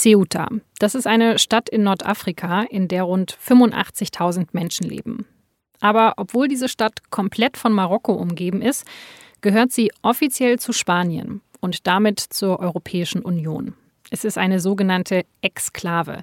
Ceuta. 0.00 0.48
Das 0.78 0.94
ist 0.94 1.06
eine 1.06 1.38
Stadt 1.38 1.68
in 1.68 1.82
Nordafrika, 1.82 2.62
in 2.62 2.88
der 2.88 3.02
rund 3.02 3.36
85.000 3.36 4.48
Menschen 4.52 4.88
leben. 4.88 5.26
Aber 5.80 6.14
obwohl 6.16 6.48
diese 6.48 6.68
Stadt 6.68 7.10
komplett 7.10 7.56
von 7.56 7.72
Marokko 7.72 8.12
umgeben 8.12 8.62
ist, 8.62 8.86
gehört 9.40 9.72
sie 9.72 9.90
offiziell 10.02 10.58
zu 10.58 10.72
Spanien 10.72 11.42
und 11.60 11.86
damit 11.86 12.18
zur 12.20 12.60
Europäischen 12.60 13.22
Union. 13.22 13.74
Es 14.10 14.24
ist 14.24 14.38
eine 14.38 14.60
sogenannte 14.60 15.24
Exklave. 15.42 16.22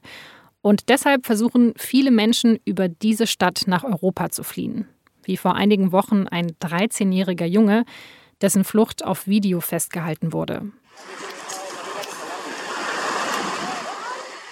Und 0.62 0.90
deshalb 0.90 1.26
versuchen 1.26 1.74
viele 1.78 2.12
Menschen 2.12 2.60
über 2.66 2.90
diese 2.90 3.28
Stadt 3.28 3.64
nach 3.68 3.84
Europa 3.84 4.30
zu 4.30 4.44
fliehen. 4.44 4.88
Wie 5.24 5.38
vor 5.38 5.56
einigen 5.56 5.92
Wochen 5.92 6.28
ein 6.28 6.52
13-jähriger 6.62 7.46
Junge, 7.46 7.86
dessen 8.42 8.64
Flucht 8.64 9.06
auf 9.06 9.28
Video 9.28 9.62
festgehalten 9.62 10.34
wurde. 10.34 10.72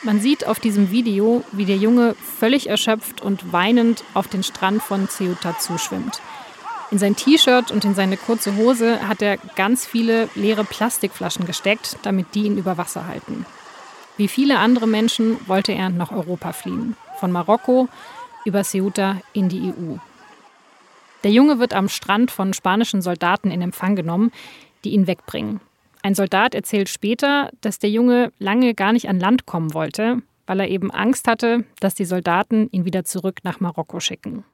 Man 0.05 0.19
sieht 0.19 0.45
auf 0.45 0.59
diesem 0.59 0.91
Video, 0.91 1.43
wie 1.51 1.65
der 1.65 1.77
Junge 1.77 2.13
völlig 2.13 2.69
erschöpft 2.69 3.21
und 3.21 3.51
weinend 3.51 4.03
auf 4.13 4.27
den 4.27 4.43
Strand 4.43 4.83
von 4.83 5.09
Ceuta 5.09 5.57
zuschwimmt. 5.57 6.21
In 6.91 6.99
sein 6.99 7.15
T-Shirt 7.15 7.71
und 7.71 7.83
in 7.85 7.95
seine 7.95 8.15
kurze 8.15 8.55
Hose 8.55 9.07
hat 9.07 9.23
er 9.23 9.37
ganz 9.55 9.87
viele 9.87 10.29
leere 10.35 10.63
Plastikflaschen 10.63 11.47
gesteckt, 11.47 11.97
damit 12.03 12.35
die 12.35 12.43
ihn 12.43 12.59
über 12.59 12.77
Wasser 12.77 13.07
halten. 13.07 13.47
Wie 14.15 14.27
viele 14.27 14.59
andere 14.59 14.85
Menschen 14.85 15.39
wollte 15.47 15.71
er 15.71 15.89
nach 15.89 16.11
Europa 16.11 16.53
fliehen. 16.53 16.95
Von 17.19 17.31
Marokko 17.31 17.89
über 18.45 18.63
Ceuta 18.63 19.17
in 19.33 19.49
die 19.49 19.73
EU. 19.73 19.97
Der 21.23 21.31
Junge 21.31 21.57
wird 21.57 21.73
am 21.73 21.89
Strand 21.89 22.29
von 22.29 22.53
spanischen 22.53 23.01
Soldaten 23.01 23.49
in 23.49 23.63
Empfang 23.63 23.95
genommen, 23.95 24.31
die 24.83 24.91
ihn 24.91 25.07
wegbringen. 25.07 25.61
Ein 26.05 26.13
Soldat 26.13 26.53
erzählt 26.53 26.87
später, 26.87 27.49
dass 27.61 27.79
der 27.79 27.89
Junge 27.89 28.31
lange 28.37 28.75
gar 28.75 28.93
nicht 28.93 29.09
an 29.09 29.19
Land 29.19 29.47
kommen 29.47 29.73
wollte, 29.73 30.21
weil 30.45 30.59
er 30.59 30.69
eben 30.69 30.91
Angst 30.91 31.27
hatte, 31.27 31.65
dass 31.79 31.95
die 31.95 32.05
Soldaten 32.05 32.69
ihn 32.69 32.85
wieder 32.85 33.05
zurück 33.05 33.39
nach 33.41 33.59
Marokko 33.59 33.99
schicken. 33.99 34.45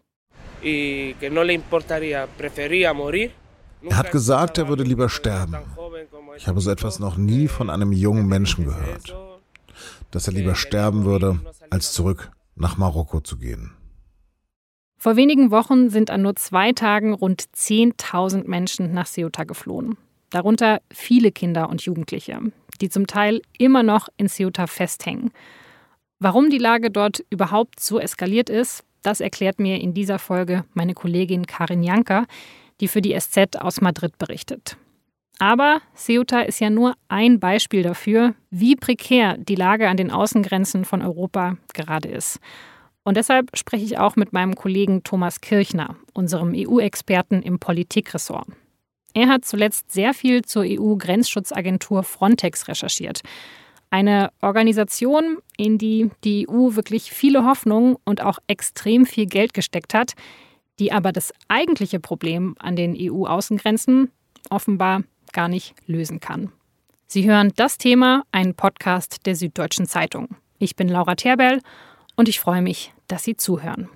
Er 0.64 1.14
hat 3.98 4.12
gesagt, 4.14 4.60
er 4.60 4.70
würde 4.70 4.84
lieber 4.84 5.10
sterben. 5.10 5.58
Ich 6.38 6.48
habe 6.48 6.62
so 6.62 6.72
etwas 6.72 7.00
noch 7.00 7.18
nie 7.18 7.50
von 7.50 7.70
einem 7.70 7.92
jungen 7.92 8.28
Menschen 8.28 8.64
gehört. 8.64 9.14
Dass 10.10 10.28
er 10.28 10.34
lieber 10.34 10.56
sterben 10.56 11.04
würde, 11.04 11.38
als 11.70 11.92
zurück 11.92 12.32
nach 12.56 12.78
Marokko 12.78 13.20
zu 13.20 13.38
gehen. 13.38 13.74
Vor 14.96 15.18
wenigen 15.18 15.52
Wochen 15.52 15.90
sind 15.90 16.12
an 16.12 16.22
nur 16.22 16.38
zwei 16.38 16.72
Tagen 16.72 17.14
rund 17.14 17.42
10.000 17.42 18.48
Menschen 18.48 18.94
nach 18.94 19.08
Ceuta 19.08 19.44
geflohen 19.44 19.98
darunter 20.32 20.82
viele 20.92 21.32
Kinder 21.32 21.70
und 21.70 21.84
Jugendliche, 21.84 22.40
die 22.82 22.90
zum 22.90 23.06
Teil 23.06 23.42
immer 23.60 23.84
noch 23.84 24.10
in 24.18 24.28
Ceuta 24.28 24.66
festhängen. 24.66 25.32
Warum 26.20 26.50
die 26.50 26.58
Lage 26.58 26.90
dort 26.90 27.24
überhaupt 27.30 27.80
so 27.80 28.00
eskaliert 28.00 28.50
ist, 28.50 28.84
das 29.04 29.20
erklärt 29.20 29.60
mir 29.60 29.80
in 29.80 29.94
dieser 29.94 30.20
Folge 30.20 30.66
meine 30.74 30.94
Kollegin 30.94 31.46
Karin 31.46 31.84
Janka, 31.84 32.26
die 32.80 32.88
für 32.88 33.02
die 33.02 33.18
SZ 33.20 33.58
aus 33.60 33.82
Madrid 33.82 34.18
berichtet. 34.18 34.78
Aber 35.40 35.82
Ceuta 35.96 36.42
ist 36.42 36.60
ja 36.60 36.70
nur 36.70 36.94
ein 37.08 37.40
Beispiel 37.40 37.82
dafür, 37.82 38.36
wie 38.52 38.76
prekär 38.76 39.38
die 39.38 39.56
Lage 39.56 39.90
an 39.90 39.98
den 39.98 40.12
Außengrenzen 40.12 40.86
von 40.86 41.02
Europa 41.02 41.58
gerade 41.74 42.10
ist. 42.10 42.40
Und 43.04 43.18
deshalb 43.18 43.58
spreche 43.58 43.84
ich 43.84 43.98
auch 43.98 44.16
mit 44.16 44.34
meinem 44.34 44.54
Kollegen 44.54 45.04
Thomas 45.04 45.42
Kirchner, 45.42 45.96
unserem 46.14 46.54
EU-Experten 46.56 47.42
im 47.42 47.58
Politikressort. 47.58 48.48
Er 49.14 49.28
hat 49.28 49.46
zuletzt 49.46 49.92
sehr 49.92 50.14
viel 50.14 50.44
zur 50.44 50.64
EU-Grenzschutzagentur 50.66 52.04
Frontex 52.04 52.68
recherchiert. 52.68 53.22
Eine 53.90 54.32
Organisation, 54.42 55.40
in 55.58 55.78
die 55.78 56.10
die 56.24 56.48
EU 56.50 56.76
wirklich 56.76 57.12
viele 57.12 57.46
Hoffnungen 57.46 57.98
und 58.06 58.22
auch 58.22 58.40
extrem 58.48 59.06
viel 59.06 59.26
Geld 59.26 59.54
gesteckt 59.54 59.94
hat, 59.94 60.14
die 60.80 60.94
aber 60.94 61.12
das 61.12 61.34
eigentliche 61.50 62.00
Problem 62.00 62.56
an 62.60 62.76
den 62.76 62.96
EU-Außengrenzen 62.98 64.10
offenbar 64.50 65.04
gar 65.34 65.50
nicht 65.50 65.76
lösen 65.86 66.20
kann. 66.20 66.52
Sie 67.08 67.30
hören 67.30 67.52
das 67.58 67.78
Thema, 67.78 68.24
einen 68.32 68.56
Podcast 68.56 69.26
der 69.26 69.36
Süddeutschen 69.36 69.86
Zeitung. 69.86 70.30
Ich 70.60 70.78
bin 70.78 70.88
Laura 70.88 71.16
Terbell 71.16 71.60
und 72.16 72.30
ich 72.30 72.40
freue 72.40 72.62
mich, 72.62 72.94
dass 73.08 73.26
Sie 73.26 73.36
zuhören. 73.36 73.90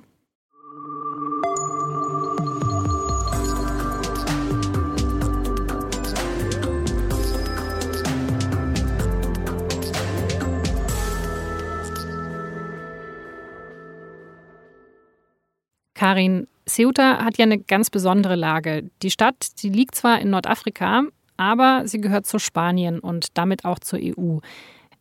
Karin, 16.05 16.45
Ceuta 16.67 17.25
hat 17.25 17.39
ja 17.39 17.45
eine 17.45 17.57
ganz 17.57 17.89
besondere 17.89 18.35
Lage. 18.35 18.91
Die 19.01 19.09
Stadt, 19.09 19.63
die 19.63 19.69
liegt 19.69 19.95
zwar 19.95 20.21
in 20.21 20.29
Nordafrika, 20.29 21.05
aber 21.35 21.87
sie 21.87 21.99
gehört 21.99 22.27
zu 22.27 22.37
Spanien 22.37 22.99
und 22.99 23.35
damit 23.39 23.65
auch 23.65 23.79
zur 23.79 23.97
EU. 23.99 24.37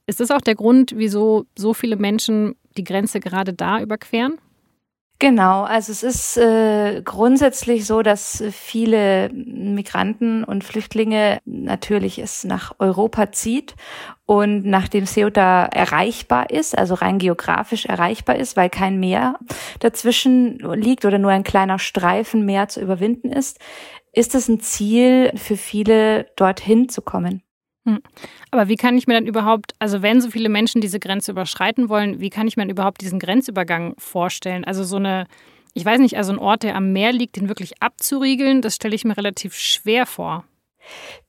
Ist 0.06 0.20
das 0.20 0.30
auch 0.30 0.40
der 0.40 0.54
Grund, 0.54 0.94
wieso 0.96 1.44
so 1.58 1.74
viele 1.74 1.96
Menschen 1.96 2.54
die 2.78 2.84
Grenze 2.84 3.20
gerade 3.20 3.52
da 3.52 3.82
überqueren? 3.82 4.38
Genau, 5.24 5.62
also 5.62 5.90
es 5.90 6.02
ist 6.02 6.36
äh, 6.36 7.00
grundsätzlich 7.02 7.86
so, 7.86 8.02
dass 8.02 8.44
viele 8.50 9.30
Migranten 9.32 10.44
und 10.44 10.64
Flüchtlinge 10.64 11.38
natürlich 11.46 12.18
es 12.18 12.44
nach 12.44 12.74
Europa 12.78 13.32
zieht 13.32 13.74
und 14.26 14.66
nachdem 14.66 15.06
Ceuta 15.06 15.64
erreichbar 15.64 16.50
ist, 16.50 16.76
also 16.76 16.92
rein 16.92 17.18
geografisch 17.18 17.86
erreichbar 17.86 18.36
ist, 18.36 18.54
weil 18.58 18.68
kein 18.68 19.00
Meer 19.00 19.38
dazwischen 19.80 20.58
liegt 20.58 21.06
oder 21.06 21.16
nur 21.16 21.30
ein 21.30 21.42
kleiner 21.42 21.78
Streifen 21.78 22.44
Meer 22.44 22.68
zu 22.68 22.82
überwinden 22.82 23.32
ist, 23.32 23.58
ist 24.12 24.34
es 24.34 24.48
ein 24.48 24.60
Ziel 24.60 25.32
für 25.36 25.56
viele, 25.56 26.26
dorthin 26.36 26.90
zu 26.90 27.00
kommen. 27.00 27.42
Hm. 27.84 28.00
Aber 28.50 28.68
wie 28.68 28.76
kann 28.76 28.96
ich 28.96 29.06
mir 29.06 29.14
dann 29.14 29.26
überhaupt, 29.26 29.74
also 29.78 30.02
wenn 30.02 30.20
so 30.20 30.30
viele 30.30 30.48
Menschen 30.48 30.80
diese 30.80 31.00
Grenze 31.00 31.32
überschreiten 31.32 31.88
wollen, 31.88 32.20
wie 32.20 32.30
kann 32.30 32.48
ich 32.48 32.56
mir 32.56 32.62
dann 32.62 32.70
überhaupt 32.70 33.02
diesen 33.02 33.18
Grenzübergang 33.18 33.94
vorstellen? 33.98 34.64
Also 34.64 34.84
so 34.84 34.96
eine, 34.96 35.26
ich 35.74 35.84
weiß 35.84 36.00
nicht, 36.00 36.16
also 36.16 36.32
ein 36.32 36.38
Ort, 36.38 36.62
der 36.62 36.76
am 36.76 36.92
Meer 36.92 37.12
liegt, 37.12 37.36
den 37.36 37.48
wirklich 37.48 37.82
abzuriegeln, 37.82 38.62
das 38.62 38.76
stelle 38.76 38.94
ich 38.94 39.04
mir 39.04 39.16
relativ 39.16 39.54
schwer 39.54 40.06
vor. 40.06 40.44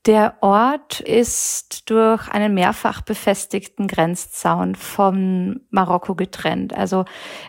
Der 0.06 0.36
Ort 0.42 1.00
ist 1.00 1.90
durch 1.90 2.28
einen 2.28 2.54
mehrfach 2.54 3.02
befestigten 3.02 3.88
Grenzzaun 3.88 4.76
von 4.76 5.62
Marokko 5.72 6.14
getrennt. 6.14 6.76
Also 6.76 7.06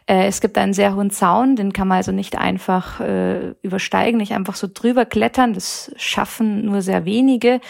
äh, 0.07 0.27
es 0.27 0.41
gibt 0.41 0.57
einen 0.57 0.73
sehr 0.73 0.95
hohen 0.95 1.11
Zaun, 1.11 1.57
den 1.57 1.73
kann 1.73 1.89
man 1.89 1.99
also 1.99 2.13
nicht 2.13 2.39
einfach 2.39 3.01
äh, 3.01 3.51
übersteigen, 3.61 4.19
nicht 4.19 4.33
einfach 4.33 4.57
so 4.57 4.69
drüber 4.73 5.05
klettern. 5.05 5.53
Das 5.53 5.93
schaffen 5.97 6.65
nur 6.65 6.81
sehr 6.81 7.05
wenige. 7.05 7.61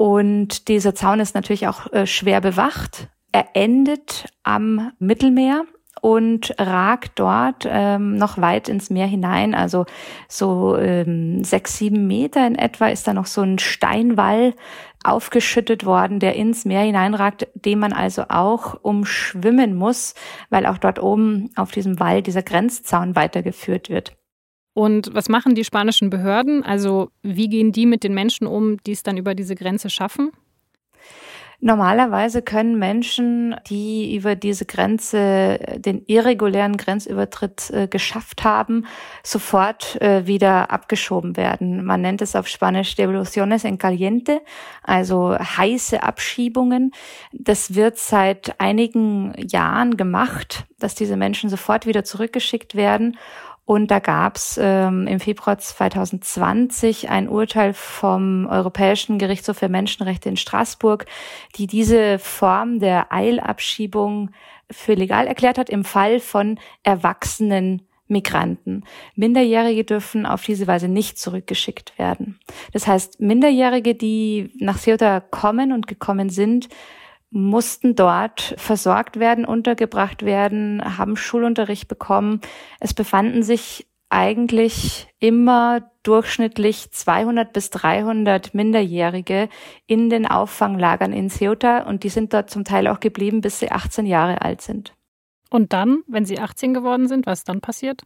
Und 0.00 0.68
dieser 0.68 0.94
Zaun 0.94 1.20
ist 1.20 1.34
natürlich 1.34 1.68
auch 1.68 1.92
äh, 1.92 2.06
schwer 2.06 2.40
bewacht. 2.40 3.08
Er 3.32 3.48
endet 3.52 4.32
am 4.44 4.92
Mittelmeer 4.98 5.64
und 6.00 6.54
ragt 6.58 7.12
dort 7.16 7.66
ähm, 7.68 8.16
noch 8.16 8.38
weit 8.38 8.70
ins 8.70 8.88
Meer 8.88 9.06
hinein. 9.06 9.54
Also 9.54 9.84
so 10.26 10.74
ähm, 10.78 11.44
sechs, 11.44 11.76
sieben 11.76 12.06
Meter 12.06 12.46
in 12.46 12.54
etwa 12.54 12.86
ist 12.86 13.08
da 13.08 13.12
noch 13.12 13.26
so 13.26 13.42
ein 13.42 13.58
Steinwall 13.58 14.54
aufgeschüttet 15.04 15.84
worden, 15.84 16.18
der 16.18 16.34
ins 16.34 16.64
Meer 16.64 16.80
hineinragt, 16.80 17.48
den 17.54 17.78
man 17.78 17.92
also 17.92 18.24
auch 18.30 18.82
umschwimmen 18.82 19.74
muss, 19.74 20.14
weil 20.48 20.64
auch 20.64 20.78
dort 20.78 20.98
oben 20.98 21.50
auf 21.56 21.72
diesem 21.72 22.00
Wall 22.00 22.22
dieser 22.22 22.42
Grenzzaun 22.42 23.16
weitergeführt 23.16 23.90
wird. 23.90 24.16
Und 24.72 25.12
was 25.14 25.28
machen 25.28 25.54
die 25.54 25.64
spanischen 25.64 26.10
Behörden? 26.10 26.62
Also 26.62 27.10
wie 27.22 27.48
gehen 27.48 27.72
die 27.72 27.86
mit 27.86 28.04
den 28.04 28.14
Menschen 28.14 28.46
um, 28.46 28.82
die 28.84 28.92
es 28.92 29.02
dann 29.02 29.16
über 29.16 29.34
diese 29.34 29.54
Grenze 29.54 29.90
schaffen? 29.90 30.30
Normalerweise 31.62 32.40
können 32.40 32.78
Menschen, 32.78 33.54
die 33.68 34.16
über 34.16 34.34
diese 34.34 34.64
Grenze 34.64 35.58
den 35.76 36.02
irregulären 36.06 36.78
Grenzübertritt 36.78 37.68
äh, 37.70 37.86
geschafft 37.86 38.44
haben, 38.44 38.86
sofort 39.22 40.00
äh, 40.00 40.26
wieder 40.26 40.70
abgeschoben 40.70 41.36
werden. 41.36 41.84
Man 41.84 42.00
nennt 42.00 42.22
es 42.22 42.34
auf 42.34 42.48
Spanisch 42.48 42.94
Devoluciones 42.94 43.64
en 43.64 43.76
caliente, 43.76 44.40
also 44.82 45.38
heiße 45.38 46.02
Abschiebungen. 46.02 46.92
Das 47.32 47.74
wird 47.74 47.98
seit 47.98 48.58
einigen 48.58 49.34
Jahren 49.36 49.98
gemacht, 49.98 50.64
dass 50.78 50.94
diese 50.94 51.18
Menschen 51.18 51.50
sofort 51.50 51.84
wieder 51.84 52.04
zurückgeschickt 52.04 52.74
werden. 52.74 53.18
Und 53.70 53.92
da 53.92 54.00
gab 54.00 54.34
es 54.34 54.58
ähm, 54.60 55.06
im 55.06 55.20
Februar 55.20 55.56
2020 55.56 57.08
ein 57.08 57.28
Urteil 57.28 57.72
vom 57.72 58.46
Europäischen 58.46 59.16
Gerichtshof 59.16 59.58
für 59.58 59.68
Menschenrechte 59.68 60.28
in 60.28 60.36
Straßburg, 60.36 61.06
die 61.54 61.68
diese 61.68 62.18
Form 62.18 62.80
der 62.80 63.12
Eilabschiebung 63.12 64.32
für 64.72 64.94
legal 64.94 65.28
erklärt 65.28 65.56
hat 65.56 65.70
im 65.70 65.84
Fall 65.84 66.18
von 66.18 66.58
erwachsenen 66.82 67.82
Migranten. 68.08 68.82
Minderjährige 69.14 69.84
dürfen 69.84 70.26
auf 70.26 70.44
diese 70.44 70.66
Weise 70.66 70.88
nicht 70.88 71.20
zurückgeschickt 71.20 71.96
werden. 71.96 72.40
Das 72.72 72.88
heißt, 72.88 73.20
Minderjährige, 73.20 73.94
die 73.94 74.50
nach 74.58 74.78
Ceuta 74.78 75.20
kommen 75.20 75.70
und 75.70 75.86
gekommen 75.86 76.28
sind, 76.28 76.68
mussten 77.30 77.94
dort 77.94 78.54
versorgt 78.58 79.18
werden, 79.18 79.44
untergebracht 79.44 80.24
werden, 80.24 80.98
haben 80.98 81.16
Schulunterricht 81.16 81.88
bekommen. 81.88 82.40
Es 82.80 82.92
befanden 82.92 83.42
sich 83.42 83.86
eigentlich 84.08 85.06
immer 85.20 85.90
durchschnittlich 86.02 86.90
200 86.90 87.52
bis 87.52 87.70
300 87.70 88.52
Minderjährige 88.54 89.48
in 89.86 90.10
den 90.10 90.26
Auffanglagern 90.26 91.12
in 91.12 91.30
Ceuta 91.30 91.84
und 91.84 92.02
die 92.02 92.08
sind 92.08 92.34
dort 92.34 92.50
zum 92.50 92.64
Teil 92.64 92.88
auch 92.88 92.98
geblieben, 92.98 93.40
bis 93.40 93.60
sie 93.60 93.70
18 93.70 94.06
Jahre 94.06 94.42
alt 94.42 94.60
sind. 94.62 94.94
Und 95.50 95.72
dann, 95.72 96.02
wenn 96.08 96.24
sie 96.24 96.40
18 96.40 96.74
geworden 96.74 97.06
sind, 97.06 97.26
was 97.26 97.44
dann 97.44 97.60
passiert? 97.60 98.02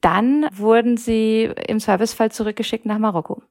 Dann 0.00 0.46
wurden 0.52 0.96
sie 0.96 1.52
im 1.68 1.78
Servicefall 1.78 2.32
zurückgeschickt 2.32 2.86
nach 2.86 2.98
Marokko. 2.98 3.42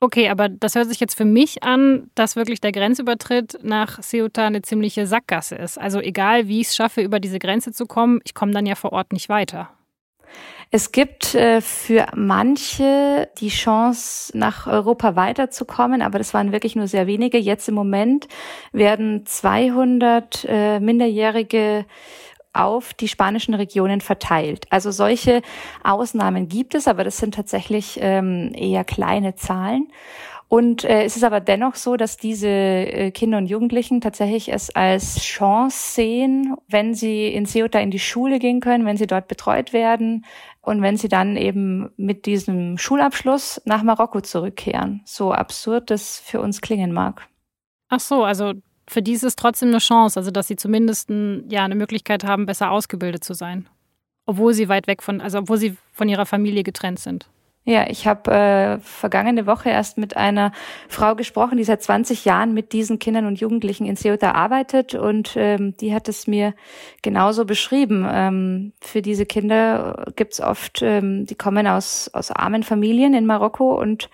Okay, 0.00 0.28
aber 0.28 0.48
das 0.48 0.74
hört 0.74 0.88
sich 0.88 1.00
jetzt 1.00 1.14
für 1.14 1.24
mich 1.24 1.62
an, 1.62 2.10
dass 2.14 2.36
wirklich 2.36 2.60
der 2.60 2.72
Grenzübertritt 2.72 3.58
nach 3.62 4.00
Ceuta 4.00 4.46
eine 4.46 4.62
ziemliche 4.62 5.06
Sackgasse 5.06 5.54
ist. 5.54 5.78
Also 5.78 6.00
egal, 6.00 6.46
wie 6.46 6.60
ich 6.60 6.68
es 6.68 6.76
schaffe, 6.76 7.00
über 7.00 7.20
diese 7.20 7.38
Grenze 7.38 7.72
zu 7.72 7.86
kommen, 7.86 8.20
ich 8.24 8.34
komme 8.34 8.52
dann 8.52 8.66
ja 8.66 8.74
vor 8.74 8.92
Ort 8.92 9.12
nicht 9.12 9.28
weiter. 9.28 9.70
Es 10.70 10.90
gibt 10.90 11.34
äh, 11.36 11.60
für 11.60 12.06
manche 12.16 13.28
die 13.38 13.48
Chance, 13.48 14.36
nach 14.36 14.66
Europa 14.66 15.14
weiterzukommen, 15.14 16.02
aber 16.02 16.18
das 16.18 16.34
waren 16.34 16.50
wirklich 16.50 16.74
nur 16.74 16.88
sehr 16.88 17.06
wenige. 17.06 17.38
Jetzt 17.38 17.68
im 17.68 17.76
Moment 17.76 18.26
werden 18.72 19.24
200 19.24 20.44
äh, 20.48 20.80
Minderjährige 20.80 21.86
auf 22.54 22.94
die 22.94 23.08
spanischen 23.08 23.54
Regionen 23.54 24.00
verteilt. 24.00 24.66
Also 24.70 24.90
solche 24.90 25.42
Ausnahmen 25.82 26.48
gibt 26.48 26.74
es, 26.74 26.88
aber 26.88 27.04
das 27.04 27.18
sind 27.18 27.34
tatsächlich 27.34 27.98
ähm, 28.00 28.52
eher 28.54 28.84
kleine 28.84 29.34
Zahlen. 29.34 29.88
Und 30.48 30.84
äh, 30.84 31.02
es 31.02 31.16
ist 31.16 31.24
aber 31.24 31.40
dennoch 31.40 31.74
so, 31.74 31.96
dass 31.96 32.16
diese 32.16 32.48
äh, 32.48 33.10
Kinder 33.10 33.38
und 33.38 33.46
Jugendlichen 33.46 34.00
tatsächlich 34.00 34.52
es 34.52 34.70
als 34.70 35.20
Chance 35.20 35.94
sehen, 35.94 36.54
wenn 36.68 36.94
sie 36.94 37.28
in 37.28 37.46
Ceuta 37.46 37.80
in 37.80 37.90
die 37.90 37.98
Schule 37.98 38.38
gehen 38.38 38.60
können, 38.60 38.84
wenn 38.84 38.96
sie 38.96 39.06
dort 39.06 39.26
betreut 39.26 39.72
werden 39.72 40.24
und 40.60 40.82
wenn 40.82 40.96
sie 40.96 41.08
dann 41.08 41.36
eben 41.36 41.90
mit 41.96 42.26
diesem 42.26 42.78
Schulabschluss 42.78 43.62
nach 43.64 43.82
Marokko 43.82 44.20
zurückkehren. 44.20 45.02
So 45.04 45.32
absurd 45.32 45.90
das 45.90 46.20
für 46.20 46.40
uns 46.40 46.60
klingen 46.60 46.92
mag. 46.92 47.26
Ach 47.88 48.00
so, 48.00 48.24
also 48.24 48.52
für 48.88 49.02
die 49.02 49.12
ist 49.12 49.24
es 49.24 49.36
trotzdem 49.36 49.68
eine 49.68 49.78
Chance, 49.78 50.18
also 50.18 50.30
dass 50.30 50.48
sie 50.48 50.56
zumindest 50.56 51.10
ja, 51.48 51.64
eine 51.64 51.74
Möglichkeit 51.74 52.24
haben, 52.24 52.46
besser 52.46 52.70
ausgebildet 52.70 53.24
zu 53.24 53.34
sein. 53.34 53.68
Obwohl 54.26 54.54
sie 54.54 54.68
weit 54.68 54.86
weg 54.86 55.02
von, 55.02 55.20
also 55.20 55.38
obwohl 55.38 55.58
sie 55.58 55.76
von 55.92 56.08
ihrer 56.08 56.26
Familie 56.26 56.62
getrennt 56.62 56.98
sind. 56.98 57.28
Ja, 57.66 57.88
ich 57.88 58.06
habe 58.06 58.30
äh, 58.30 58.78
vergangene 58.80 59.46
Woche 59.46 59.70
erst 59.70 59.96
mit 59.96 60.18
einer 60.18 60.52
Frau 60.86 61.14
gesprochen, 61.14 61.56
die 61.56 61.64
seit 61.64 61.82
20 61.82 62.26
Jahren 62.26 62.52
mit 62.52 62.74
diesen 62.74 62.98
Kindern 62.98 63.24
und 63.24 63.40
Jugendlichen 63.40 63.86
in 63.86 63.96
Ceuta 63.96 64.32
arbeitet 64.32 64.94
und 64.94 65.32
ähm, 65.36 65.74
die 65.78 65.94
hat 65.94 66.10
es 66.10 66.26
mir 66.26 66.52
genauso 67.00 67.46
beschrieben. 67.46 68.06
Ähm, 68.06 68.72
für 68.82 69.00
diese 69.00 69.24
Kinder 69.24 70.12
gibt's 70.14 70.42
oft, 70.42 70.82
ähm, 70.82 71.24
die 71.24 71.36
kommen 71.36 71.66
aus, 71.66 72.10
aus 72.12 72.30
armen 72.30 72.64
Familien 72.64 73.14
in 73.14 73.24
Marokko 73.24 73.80
und 73.80 74.10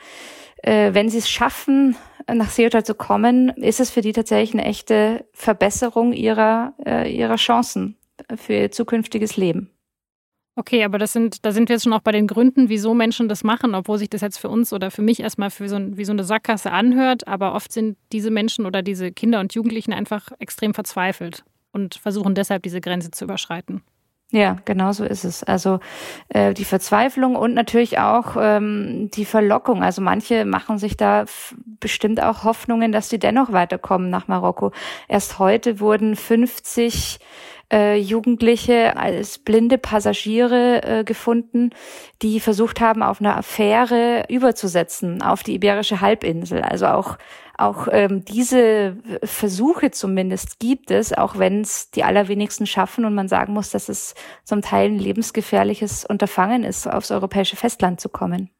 äh, 0.63 0.95
wenn 0.95 1.09
sie 1.09 1.19
es 1.19 1.29
schaffen, 1.29 1.97
nach 2.33 2.51
Ceuta 2.51 2.85
zu 2.85 2.95
kommen, 2.95 3.49
ist 3.51 3.81
es 3.81 3.91
für 3.91 4.03
die 4.03 4.13
tatsächlich 4.13 4.55
eine 4.55 4.69
echte 4.69 5.25
Verbesserung 5.33 6.13
ihrer, 6.13 6.75
äh, 6.87 7.11
ihrer 7.15 7.37
Chancen 7.37 7.97
für 8.37 8.53
ihr 8.55 8.71
zukünftiges 8.71 9.37
Leben. 9.37 9.71
Okay, 10.57 10.85
aber 10.85 10.99
das 10.99 11.13
sind, 11.13 11.45
da 11.47 11.53
sind 11.53 11.69
wir 11.69 11.77
jetzt 11.77 11.85
schon 11.85 11.93
auch 11.93 12.03
bei 12.03 12.13
den 12.13 12.27
Gründen, 12.27 12.69
wieso 12.69 12.93
Menschen 12.93 13.29
das 13.29 13.45
machen, 13.45 13.75
obwohl 13.75 13.99
sich 13.99 14.11
das 14.11 14.21
jetzt 14.21 14.39
für 14.39 14.49
uns 14.49 14.73
oder 14.73 14.91
für 14.91 15.01
mich 15.01 15.21
erstmal 15.21 15.51
für 15.51 15.69
so, 15.69 15.79
wie 15.97 16.05
so 16.05 16.13
eine 16.13 16.25
Sackgasse 16.25 16.71
anhört. 16.71 17.27
Aber 17.29 17.55
oft 17.55 17.73
sind 17.73 17.97
diese 18.13 18.31
Menschen 18.31 18.67
oder 18.67 18.83
diese 18.83 19.13
Kinder 19.13 19.41
und 19.41 19.55
Jugendlichen 19.55 19.93
einfach 19.93 20.29
extrem 20.39 20.75
verzweifelt 20.75 21.45
und 21.73 21.95
versuchen 21.95 22.35
deshalb 22.35 22.63
diese 22.63 22.81
Grenze 22.81 23.11
zu 23.11 23.25
überschreiten. 23.25 23.83
Ja, 24.33 24.57
genau 24.65 24.93
so 24.93 25.05
ist 25.05 25.25
es. 25.25 25.43
Also 25.43 25.81
äh, 26.29 26.55
die 26.55 26.65
Verzweiflung 26.65 27.35
und 27.35 27.53
natürlich 27.53 27.99
auch 27.99 28.37
ähm, 28.39 29.11
die 29.13 29.25
Verlockung. 29.25 29.83
Also 29.83 30.03
manche 30.03 30.45
machen 30.45 30.79
sich 30.79 30.97
da 30.97 31.25
bestimmt 31.81 32.23
auch 32.23 32.45
Hoffnungen, 32.45 32.93
dass 32.93 33.09
sie 33.09 33.19
dennoch 33.19 33.51
weiterkommen 33.51 34.09
nach 34.09 34.29
Marokko. 34.29 34.71
Erst 35.09 35.41
heute 35.41 35.81
wurden 35.81 36.15
50 36.15 37.19
äh, 37.73 37.97
Jugendliche 37.99 38.97
als 38.97 39.39
blinde 39.39 39.79
Passagiere 39.79 40.83
äh, 40.83 41.05
gefunden, 41.05 41.71
die 42.23 42.41
versucht 42.41 42.81
haben, 42.81 43.03
auf 43.03 43.21
einer 43.21 43.37
Affäre 43.37 44.25
überzusetzen 44.29 45.23
auf 45.23 45.43
die 45.43 45.55
Iberische 45.55 46.01
Halbinsel. 46.01 46.63
Also 46.63 46.87
auch 46.87 47.19
auch 47.61 47.89
ähm, 47.93 48.25
diese 48.25 48.97
Versuche 49.23 49.91
zumindest 49.91 50.61
gibt 50.61 50.91
es, 50.91 51.13
auch 51.13 51.37
wenn 51.39 51.61
es 51.61 51.91
die 51.91 52.05
allerwenigsten 52.05 52.67
schaffen 52.67 53.05
und 53.05 53.15
man 53.15 53.29
sagen 53.29 53.53
muss, 53.53 53.69
dass 53.69 53.91
es 53.91 54.15
zum 54.45 54.63
Teil 54.63 54.89
ein 54.89 54.99
lebensgefährliches 54.99 56.07
Unterfangen 56.07 56.65
ist, 56.65 56.87
aufs 56.87 57.11
europäische 57.11 57.57
Festland 57.57 58.01
zu 58.01 58.09
kommen. 58.09 58.51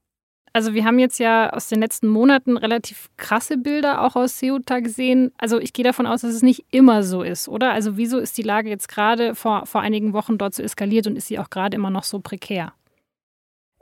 Also 0.53 0.75
wir 0.75 0.85
haben 0.85 0.99
jetzt 0.99 1.19
ja 1.19 1.51
aus 1.51 1.69
den 1.69 1.81
letzten 1.81 2.09
Monaten 2.09 2.57
relativ 2.57 3.09
krasse 3.17 3.57
Bilder 3.57 4.03
auch 4.03 4.17
aus 4.17 4.39
Ceuta 4.39 4.81
gesehen. 4.81 5.33
Also 5.39 5.61
ich 5.61 5.73
gehe 5.73 5.85
davon 5.85 6.07
aus, 6.07 6.23
dass 6.23 6.35
es 6.35 6.43
nicht 6.43 6.65
immer 6.73 7.05
so 7.05 7.23
ist, 7.23 7.49
oder? 7.49 7.73
Also 7.73 7.97
wieso 7.97 8.19
ist 8.19 8.37
die 8.37 8.43
Lage 8.43 8.69
jetzt 8.69 8.89
gerade 8.89 9.37
vor, 9.37 9.67
vor 9.67 9.81
einigen 9.81 10.13
Wochen 10.13 10.39
dort 10.39 10.55
so 10.55 10.63
eskaliert 10.63 11.07
und 11.07 11.17
ist 11.17 11.29
sie 11.29 11.39
auch 11.39 11.51
gerade 11.51 11.77
immer 11.77 11.91
noch 11.91 12.03
so 12.03 12.19
prekär? 12.19 12.73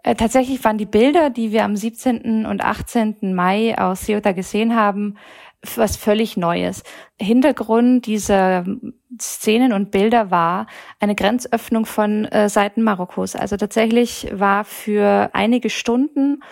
Äh, 0.02 0.14
tatsächlich 0.14 0.62
waren 0.62 0.78
die 0.78 0.86
Bilder, 0.86 1.30
die 1.30 1.52
wir 1.52 1.64
am 1.64 1.74
17. 1.74 2.46
und 2.46 2.62
18. 2.62 3.34
Mai 3.34 3.76
aus 3.78 4.02
Ceuta 4.02 4.32
gesehen 4.32 4.76
haben, 4.76 5.16
was 5.76 5.96
völlig 5.96 6.36
Neues. 6.36 6.82
Hintergrund 7.20 8.06
dieser 8.06 8.64
Szenen 9.20 9.72
und 9.72 9.90
Bilder 9.90 10.30
war 10.30 10.66
eine 11.00 11.14
Grenzöffnung 11.14 11.84
von 11.84 12.24
äh, 12.26 12.48
Seiten 12.48 12.82
Marokkos. 12.82 13.34
Also 13.34 13.56
tatsächlich 13.56 14.28
war 14.32 14.64
für 14.64 15.30
einige 15.32 15.70
Stunden 15.70 16.42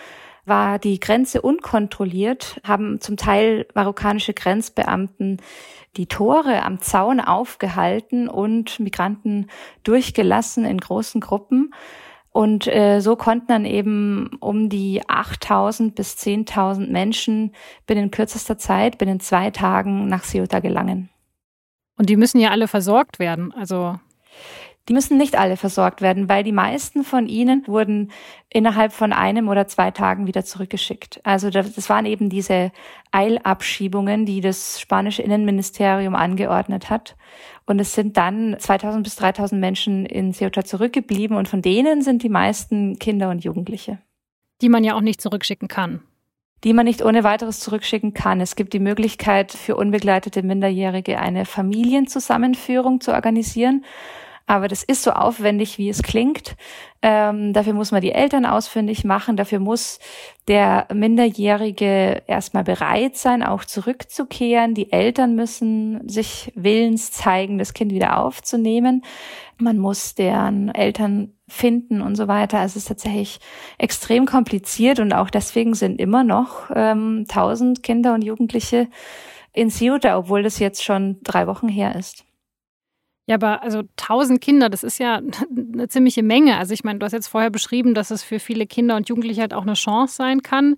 war 0.47 0.79
die 0.79 0.99
Grenze 0.99 1.41
unkontrolliert, 1.41 2.61
haben 2.63 3.01
zum 3.01 3.17
Teil 3.17 3.67
marokkanische 3.73 4.33
Grenzbeamten 4.33 5.41
die 5.97 6.07
Tore 6.07 6.63
am 6.63 6.79
Zaun 6.79 7.19
aufgehalten 7.19 8.29
und 8.29 8.79
Migranten 8.79 9.47
durchgelassen 9.83 10.63
in 10.63 10.77
großen 10.77 11.19
Gruppen. 11.19 11.73
Und 12.37 12.67
äh, 12.67 12.99
so 12.99 13.15
konnten 13.15 13.47
dann 13.47 13.65
eben 13.65 14.29
um 14.41 14.69
die 14.69 15.01
8000 15.09 15.95
bis 15.95 16.13
10.000 16.17 16.87
Menschen 16.91 17.51
binnen 17.87 18.11
kürzester 18.11 18.59
Zeit, 18.59 18.99
binnen 18.99 19.19
zwei 19.19 19.49
Tagen 19.49 20.07
nach 20.07 20.21
Ceuta 20.21 20.59
gelangen. 20.59 21.09
Und 21.97 22.09
die 22.09 22.15
müssen 22.15 22.39
ja 22.39 22.51
alle 22.51 22.67
versorgt 22.67 23.17
werden. 23.17 23.51
Also 23.53 23.99
die 24.87 24.93
müssen 24.93 25.17
nicht 25.17 25.37
alle 25.37 25.57
versorgt 25.57 26.01
werden, 26.01 26.29
weil 26.29 26.43
die 26.43 26.51
meisten 26.51 27.03
von 27.03 27.27
ihnen 27.27 27.63
wurden 27.67 28.11
innerhalb 28.49 28.93
von 28.93 29.11
einem 29.11 29.49
oder 29.49 29.67
zwei 29.67 29.91
Tagen 29.91 30.27
wieder 30.27 30.45
zurückgeschickt. 30.45 31.19
Also 31.23 31.49
das 31.49 31.89
waren 31.89 32.05
eben 32.05 32.29
diese 32.29 32.71
Eilabschiebungen, 33.11 34.25
die 34.25 34.39
das 34.39 34.79
spanische 34.79 35.21
Innenministerium 35.21 36.15
angeordnet 36.15 36.89
hat. 36.89 37.17
Und 37.65 37.79
es 37.79 37.93
sind 37.93 38.15
dann 38.15 38.55
2000 38.57 39.03
bis 39.03 39.17
3000 39.17 39.59
Menschen 39.59 40.05
in 40.05 40.33
Ceuta 40.33 40.63
zurückgeblieben 40.63 41.35
und 41.35 41.49
von 41.49 41.61
denen 41.61 42.01
sind 42.01 42.23
die 42.23 42.29
meisten 42.29 42.97
Kinder 42.97 43.29
und 43.29 43.43
Jugendliche. 43.43 43.99
Die 44.61 44.69
man 44.69 44.85
ja 44.85 44.95
auch 44.95 45.01
nicht 45.01 45.21
zurückschicken 45.21 45.67
kann 45.67 46.01
die 46.63 46.73
man 46.73 46.85
nicht 46.85 47.03
ohne 47.03 47.23
weiteres 47.23 47.59
zurückschicken 47.59 48.13
kann. 48.13 48.41
Es 48.41 48.55
gibt 48.55 48.73
die 48.73 48.79
Möglichkeit 48.79 49.51
für 49.51 49.75
unbegleitete 49.75 50.41
Minderjährige 50.41 51.19
eine 51.19 51.45
Familienzusammenführung 51.45 52.99
zu 52.99 53.13
organisieren. 53.13 53.85
Aber 54.49 54.69
das 54.69 54.81
ist 54.81 55.03
so 55.03 55.11
aufwendig, 55.11 55.77
wie 55.77 55.89
es 55.89 56.01
klingt. 56.01 56.55
Ähm, 57.01 57.51
dafür 57.51 57.73
muss 57.73 57.91
man 57.91 58.01
die 58.01 58.13
Eltern 58.13 58.45
ausfindig 58.45 59.03
machen. 59.03 59.35
Dafür 59.35 59.59
muss 59.59 59.99
der 60.47 60.87
Minderjährige 60.93 62.23
erstmal 62.27 62.63
bereit 62.63 63.17
sein, 63.17 63.43
auch 63.43 63.65
zurückzukehren. 63.65 64.73
Die 64.73 64.93
Eltern 64.93 65.35
müssen 65.35 66.07
sich 66.07 66.53
willens 66.55 67.11
zeigen, 67.11 67.57
das 67.57 67.73
Kind 67.73 67.91
wieder 67.91 68.17
aufzunehmen. 68.17 69.03
Man 69.57 69.77
muss 69.77 70.15
deren 70.15 70.73
Eltern 70.73 71.33
finden 71.49 72.01
und 72.01 72.15
so 72.15 72.29
weiter. 72.29 72.59
Also 72.59 72.77
es 72.77 72.83
ist 72.83 72.87
tatsächlich 72.87 73.39
extrem 73.77 74.25
kompliziert 74.25 74.99
und 74.99 75.11
auch 75.11 75.29
deswegen 75.29 75.73
sind 75.73 75.99
immer 75.99 76.23
noch 76.23 76.71
ähm, 76.73 77.25
tausend 77.27 77.83
Kinder 77.83 78.13
und 78.13 78.23
Jugendliche 78.23 78.87
in 79.51 79.69
Ceuta, 79.69 80.17
obwohl 80.17 80.41
das 80.41 80.59
jetzt 80.59 80.85
schon 80.85 81.17
drei 81.23 81.47
Wochen 81.47 81.67
her 81.67 81.95
ist. 81.95 82.26
Ja, 83.27 83.35
aber 83.35 83.61
also 83.61 83.83
1000 83.97 84.39
Kinder, 84.39 84.69
das 84.69 84.83
ist 84.83 84.99
ja 84.99 85.21
eine 85.73 85.87
ziemliche 85.89 86.23
Menge. 86.23 86.57
Also 86.57 86.73
ich 86.73 86.83
meine, 86.83 86.99
du 86.99 87.05
hast 87.05 87.11
jetzt 87.11 87.27
vorher 87.27 87.49
beschrieben, 87.49 87.93
dass 87.93 88.09
es 88.09 88.23
für 88.23 88.39
viele 88.39 88.65
Kinder 88.65 88.95
und 88.95 89.09
Jugendliche 89.09 89.41
halt 89.41 89.53
auch 89.53 89.63
eine 89.63 89.73
Chance 89.73 90.15
sein 90.15 90.41
kann. 90.41 90.75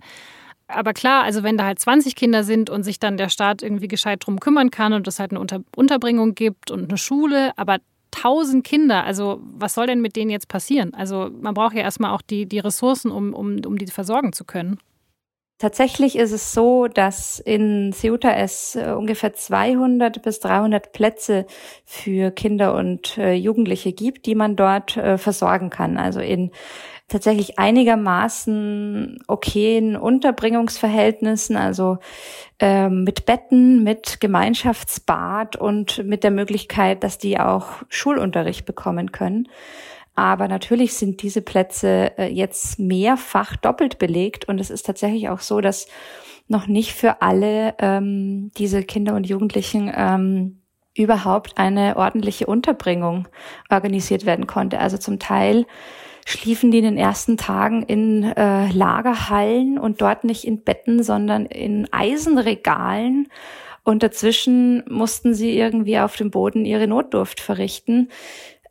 Aber 0.66 0.92
klar, 0.92 1.24
also 1.24 1.42
wenn 1.42 1.56
da 1.56 1.64
halt 1.64 1.78
20 1.78 2.14
Kinder 2.14 2.44
sind 2.44 2.70
und 2.70 2.82
sich 2.84 3.00
dann 3.00 3.16
der 3.16 3.28
Staat 3.28 3.62
irgendwie 3.62 3.88
gescheit 3.88 4.24
drum 4.24 4.38
kümmern 4.38 4.70
kann 4.70 4.92
und 4.92 5.06
es 5.08 5.18
halt 5.18 5.32
eine 5.32 5.40
Unter 5.40 5.60
Unterbringung 5.74 6.34
gibt 6.34 6.70
und 6.70 6.88
eine 6.88 6.98
Schule, 6.98 7.56
aber 7.56 7.78
1000 8.12 8.64
Kinder, 8.64 9.04
also 9.04 9.40
was 9.42 9.74
soll 9.74 9.86
denn 9.86 10.00
mit 10.00 10.16
denen 10.16 10.30
jetzt 10.30 10.48
passieren? 10.48 10.94
Also 10.94 11.30
man 11.40 11.54
braucht 11.54 11.74
ja 11.74 11.82
erstmal 11.82 12.12
auch 12.12 12.22
die, 12.22 12.46
die 12.46 12.58
Ressourcen, 12.58 13.10
um, 13.10 13.32
um, 13.32 13.60
um 13.64 13.78
die 13.78 13.86
versorgen 13.86 14.32
zu 14.32 14.44
können. 14.44 14.78
Tatsächlich 15.60 16.16
ist 16.16 16.32
es 16.32 16.54
so, 16.54 16.86
dass 16.88 17.38
in 17.38 17.92
Ceuta 17.92 18.32
es 18.32 18.76
äh, 18.76 18.94
ungefähr 18.96 19.34
200 19.34 20.22
bis 20.22 20.40
300 20.40 20.90
Plätze 20.92 21.44
für 21.84 22.30
Kinder 22.30 22.74
und 22.74 23.18
äh, 23.18 23.34
Jugendliche 23.34 23.92
gibt, 23.92 24.24
die 24.24 24.34
man 24.34 24.56
dort 24.56 24.96
äh, 24.96 25.18
versorgen 25.18 25.68
kann. 25.68 25.98
Also 25.98 26.20
in 26.20 26.50
tatsächlich 27.08 27.58
einigermaßen 27.58 29.18
okayen 29.28 29.96
Unterbringungsverhältnissen, 29.96 31.56
also 31.56 31.98
ähm, 32.58 33.04
mit 33.04 33.26
Betten, 33.26 33.84
mit 33.84 34.18
Gemeinschaftsbad 34.18 35.56
und 35.56 36.02
mit 36.06 36.24
der 36.24 36.30
Möglichkeit, 36.30 37.04
dass 37.04 37.18
die 37.18 37.38
auch 37.38 37.82
Schulunterricht 37.90 38.64
bekommen 38.64 39.12
können. 39.12 39.46
Aber 40.20 40.48
natürlich 40.48 40.92
sind 40.92 41.22
diese 41.22 41.40
Plätze 41.40 42.12
äh, 42.18 42.26
jetzt 42.30 42.78
mehrfach 42.78 43.56
doppelt 43.56 43.98
belegt 43.98 44.44
und 44.44 44.60
es 44.60 44.68
ist 44.68 44.84
tatsächlich 44.84 45.30
auch 45.30 45.40
so, 45.40 45.62
dass 45.62 45.86
noch 46.46 46.66
nicht 46.66 46.92
für 46.92 47.22
alle 47.22 47.74
ähm, 47.78 48.50
diese 48.58 48.82
Kinder 48.82 49.14
und 49.14 49.26
Jugendlichen 49.26 49.90
ähm, 49.96 50.60
überhaupt 50.94 51.56
eine 51.56 51.96
ordentliche 51.96 52.44
Unterbringung 52.44 53.28
organisiert 53.70 54.26
werden 54.26 54.46
konnte. 54.46 54.78
Also 54.78 54.98
zum 54.98 55.18
Teil 55.18 55.64
schliefen 56.26 56.70
die 56.70 56.80
in 56.80 56.84
den 56.84 56.98
ersten 56.98 57.38
Tagen 57.38 57.82
in 57.84 58.24
äh, 58.24 58.70
Lagerhallen 58.72 59.78
und 59.78 60.02
dort 60.02 60.24
nicht 60.24 60.44
in 60.44 60.64
Betten, 60.64 61.02
sondern 61.02 61.46
in 61.46 61.90
Eisenregalen. 61.92 63.28
Und 63.84 64.02
dazwischen 64.02 64.84
mussten 64.86 65.32
sie 65.32 65.56
irgendwie 65.56 65.98
auf 65.98 66.14
dem 66.14 66.30
Boden 66.30 66.66
ihre 66.66 66.86
Notdurft 66.86 67.40
verrichten. 67.40 68.10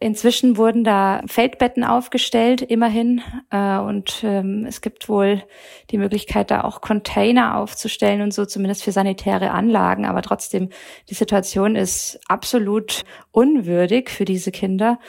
Inzwischen 0.02 0.56
wurden 0.56 0.86
da 0.86 1.22
Feldbetten 1.28 1.84
aufgestellt, 1.84 2.62
immerhin. 2.62 3.22
Äh, 3.50 3.80
und 3.80 4.22
ähm, 4.24 4.66
es 4.66 4.80
gibt 4.80 5.10
wohl 5.10 5.44
die 5.90 5.98
Möglichkeit, 5.98 6.52
da 6.52 6.64
auch 6.64 6.80
Container 6.80 7.58
aufzustellen 7.58 8.22
und 8.22 8.34
so, 8.34 8.46
zumindest 8.46 8.84
für 8.84 8.94
sanitäre 8.94 9.52
Anlagen. 9.52 10.06
Aber 10.06 10.22
trotzdem, 10.22 10.70
die 11.10 11.16
Situation 11.16 11.76
ist 11.76 12.20
absolut 12.30 13.04
unwürdig 13.32 14.10
für 14.10 14.24
diese 14.24 14.52
Kinder. 14.52 15.00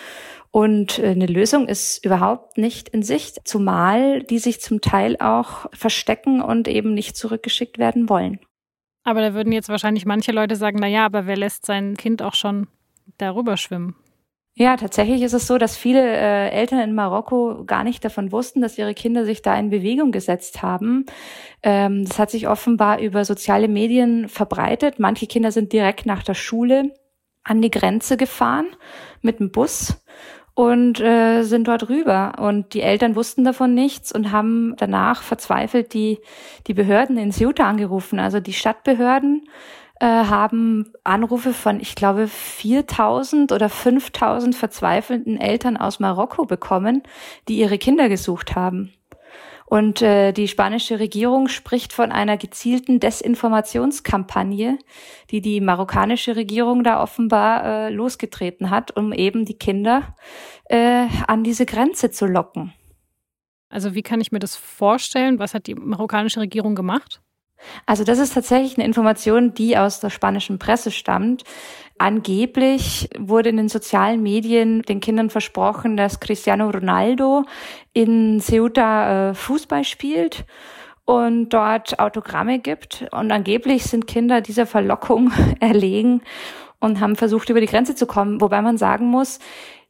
Und 0.51 0.99
äh, 0.99 1.11
eine 1.11 1.27
Lösung 1.27 1.69
ist 1.69 2.05
überhaupt 2.05 2.59
nicht 2.59 2.89
in 2.89 3.05
Sicht, 3.05 3.47
zumal 3.47 4.25
die 4.25 4.41
sich 4.41 4.61
zum 4.61 4.81
Teil 4.81 5.17
auch 5.21 5.67
verstecken 5.73 6.43
und 6.43 6.67
eben 6.67 6.95
nicht 6.95 7.17
zurückgeschickt 7.17 7.79
werden 7.79 8.09
wollen. 8.09 8.41
Aber 9.05 9.21
da 9.21 9.35
würden 9.35 9.53
jetzt 9.53 9.69
wahrscheinlich 9.69 10.05
manche 10.05 10.33
Leute 10.33 10.57
sagen, 10.57 10.79
na 10.81 10.89
ja, 10.89 11.07
aber 11.07 11.27
wer 11.27 11.37
lässt 11.37 11.65
sein 11.65 11.97
Kind 11.97 12.23
auch 12.23 12.35
schon 12.35 12.67
darüber 13.19 13.57
schwimmen? 13.57 13.95
Ja, 14.55 14.77
tatsächlich 14.77 15.23
ist 15.23 15.33
es 15.33 15.47
so, 15.47 15.59
dass 15.59 15.77
viele 15.77 16.01
äh, 16.03 16.51
Eltern 16.51 16.81
in 16.81 16.95
Marokko 16.95 17.65
gar 17.65 17.85
nicht 17.85 18.05
davon 18.05 18.33
wussten, 18.33 18.61
dass 18.61 18.77
ihre 18.79 18.95
Kinder 18.95 19.25
sich 19.25 19.43
da 19.43 19.57
in 19.59 19.71
Bewegung 19.71 20.11
gesetzt 20.13 20.61
haben. 20.61 21.07
Ähm, 21.63 22.05
das 22.05 22.19
hat 22.19 22.31
sich 22.31 22.49
offenbar 22.49 23.01
über 23.01 23.25
soziale 23.25 23.69
Medien 23.69 24.29
verbreitet. 24.29 24.99
Manche 24.99 25.27
Kinder 25.27 25.53
sind 25.53 25.73
direkt 25.73 26.05
nach 26.05 26.23
der 26.23 26.35
Schule 26.35 26.93
an 27.45 27.63
die 27.63 27.71
Grenze 27.71 28.17
gefahren 28.17 28.67
mit 29.23 29.39
dem 29.41 29.51
Bus 29.51 30.05
und 30.55 31.01
äh, 31.01 31.43
sind 31.43 31.69
dort 31.69 31.89
rüber. 31.89 32.35
Und 32.39 32.75
die 32.75 32.83
Eltern 32.83 33.17
wussten 33.17 33.45
davon 33.45 33.73
nichts 33.73 34.13
und 34.13 34.33
haben 34.33 34.75
danach 34.77 35.23
verzweifelt 35.23 35.95
die, 35.95 36.19
die 36.67 36.75
Behörden 36.75 37.17
in 37.17 37.33
Ceuta 37.33 37.65
angerufen, 37.65 38.19
also 38.19 38.41
die 38.41 38.53
Stadtbehörden 38.53 39.49
äh, 40.01 40.07
haben 40.07 40.93
Anrufe 41.05 41.53
von, 41.53 41.79
ich 41.79 41.95
glaube, 41.95 42.27
4000 42.27 43.53
oder 43.53 43.69
5000 43.69 44.55
verzweifelten 44.55 45.39
Eltern 45.39 45.77
aus 45.77 46.01
Marokko 46.01 46.47
bekommen, 46.47 47.03
die 47.49 47.59
ihre 47.59 47.79
Kinder 47.79 48.09
gesucht 48.09 48.57
haben. 48.57 48.93
Und 49.67 50.03
äh, 50.03 50.33
die 50.33 50.49
spanische 50.49 50.99
Regierung 50.99 51.47
spricht 51.47 51.93
von 51.93 52.11
einer 52.11 52.37
gezielten 52.37 52.99
Desinformationskampagne, 52.99 54.79
die 55.31 55.41
die 55.41 55.61
marokkanische 55.61 56.35
Regierung 56.35 56.83
da 56.83 57.01
offenbar 57.01 57.65
äh, 57.65 57.91
losgetreten 57.91 58.71
hat, 58.71 58.97
um 58.97 59.13
eben 59.13 59.45
die 59.45 59.59
Kinder 59.59 60.17
äh, 60.65 61.07
an 61.29 61.45
diese 61.45 61.67
Grenze 61.67 62.11
zu 62.11 62.27
locken. 62.27 62.73
Also 63.69 63.95
wie 63.95 64.03
kann 64.03 64.21
ich 64.21 64.33
mir 64.33 64.41
das 64.41 64.57
vorstellen? 64.57 65.39
Was 65.39 65.55
hat 65.55 65.69
die 65.69 65.77
marokkanische 65.77 66.41
Regierung 66.41 66.75
gemacht? 66.75 67.21
Also 67.87 68.05
das 68.05 68.19
ist 68.19 68.35
tatsächlich 68.35 68.77
eine 68.77 68.87
Information, 68.87 69.55
die 69.55 69.77
aus 69.77 70.01
der 70.01 70.11
spanischen 70.11 70.59
Presse 70.59 70.91
stammt. 70.91 71.45
Angeblich 71.99 73.11
wurde 73.19 73.51
in 73.51 73.59
den 73.59 73.69
sozialen 73.69 74.23
Medien 74.23 74.83
den 74.83 75.01
Kindern 75.01 75.29
versprochen, 75.29 75.97
dass 75.97 76.21
Cristiano 76.21 76.71
Ronaldo 76.71 77.45
in 77.93 78.41
Ceuta 78.41 79.31
äh, 79.31 79.35
Fußball 79.35 79.85
spielt 79.85 80.47
und 81.05 81.51
dort 81.51 81.99
Autogramme 81.99 82.59
gibt. 82.59 83.05
Und 83.11 83.33
angeblich 83.33 83.85
sind 83.85 84.07
Kinder 84.07 84.41
dieser 84.41 84.65
Verlockung 84.65 85.33
erlegen 85.61 86.23
und 86.79 87.01
haben 87.01 87.17
versucht, 87.17 87.51
über 87.51 87.61
die 87.61 87.67
Grenze 87.67 87.95
zu 87.95 88.07
kommen. 88.07 88.41
Wobei 88.41 88.63
man 88.63 88.79
sagen 88.79 89.07
muss, 89.07 89.39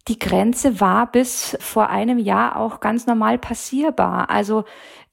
die 0.09 0.19
Grenze 0.19 0.81
war 0.81 1.11
bis 1.11 1.57
vor 1.61 1.91
einem 1.91 2.19
Jahr 2.19 2.57
auch 2.57 2.81
ganz 2.81 3.07
normal 3.07 3.39
passierbar. 3.39 4.31
Also 4.31 4.65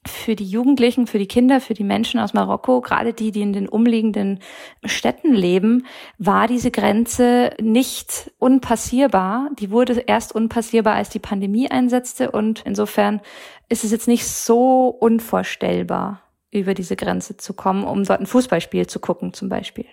für 0.06 0.36
die 0.36 0.44
Jugendlichen, 0.44 1.06
für 1.06 1.18
die 1.18 1.26
Kinder, 1.26 1.60
für 1.60 1.74
die 1.74 1.84
Menschen 1.84 2.20
aus 2.20 2.32
Marokko, 2.32 2.80
gerade 2.80 3.12
die, 3.12 3.30
die 3.32 3.42
in 3.42 3.52
den 3.52 3.68
umliegenden 3.68 4.40
Städten 4.84 5.34
leben, 5.34 5.86
war 6.18 6.46
diese 6.46 6.70
Grenze 6.70 7.50
nicht 7.60 8.30
unpassierbar. 8.38 9.50
Die 9.58 9.70
wurde 9.70 10.00
erst 10.06 10.34
unpassierbar, 10.34 10.94
als 10.94 11.10
die 11.10 11.18
Pandemie 11.18 11.70
einsetzte 11.70 12.30
und 12.30 12.62
insofern 12.64 13.20
ist 13.68 13.84
es 13.84 13.90
jetzt 13.90 14.08
nicht 14.08 14.26
so 14.26 14.88
unvorstellbar, 14.88 16.22
über 16.50 16.74
diese 16.74 16.96
Grenze 16.96 17.36
zu 17.36 17.52
kommen, 17.52 17.84
um 17.84 18.04
dort 18.04 18.20
ein 18.20 18.26
Fußballspiel 18.26 18.86
zu 18.86 19.00
gucken 19.00 19.34
zum 19.34 19.48
Beispiel. 19.48 19.86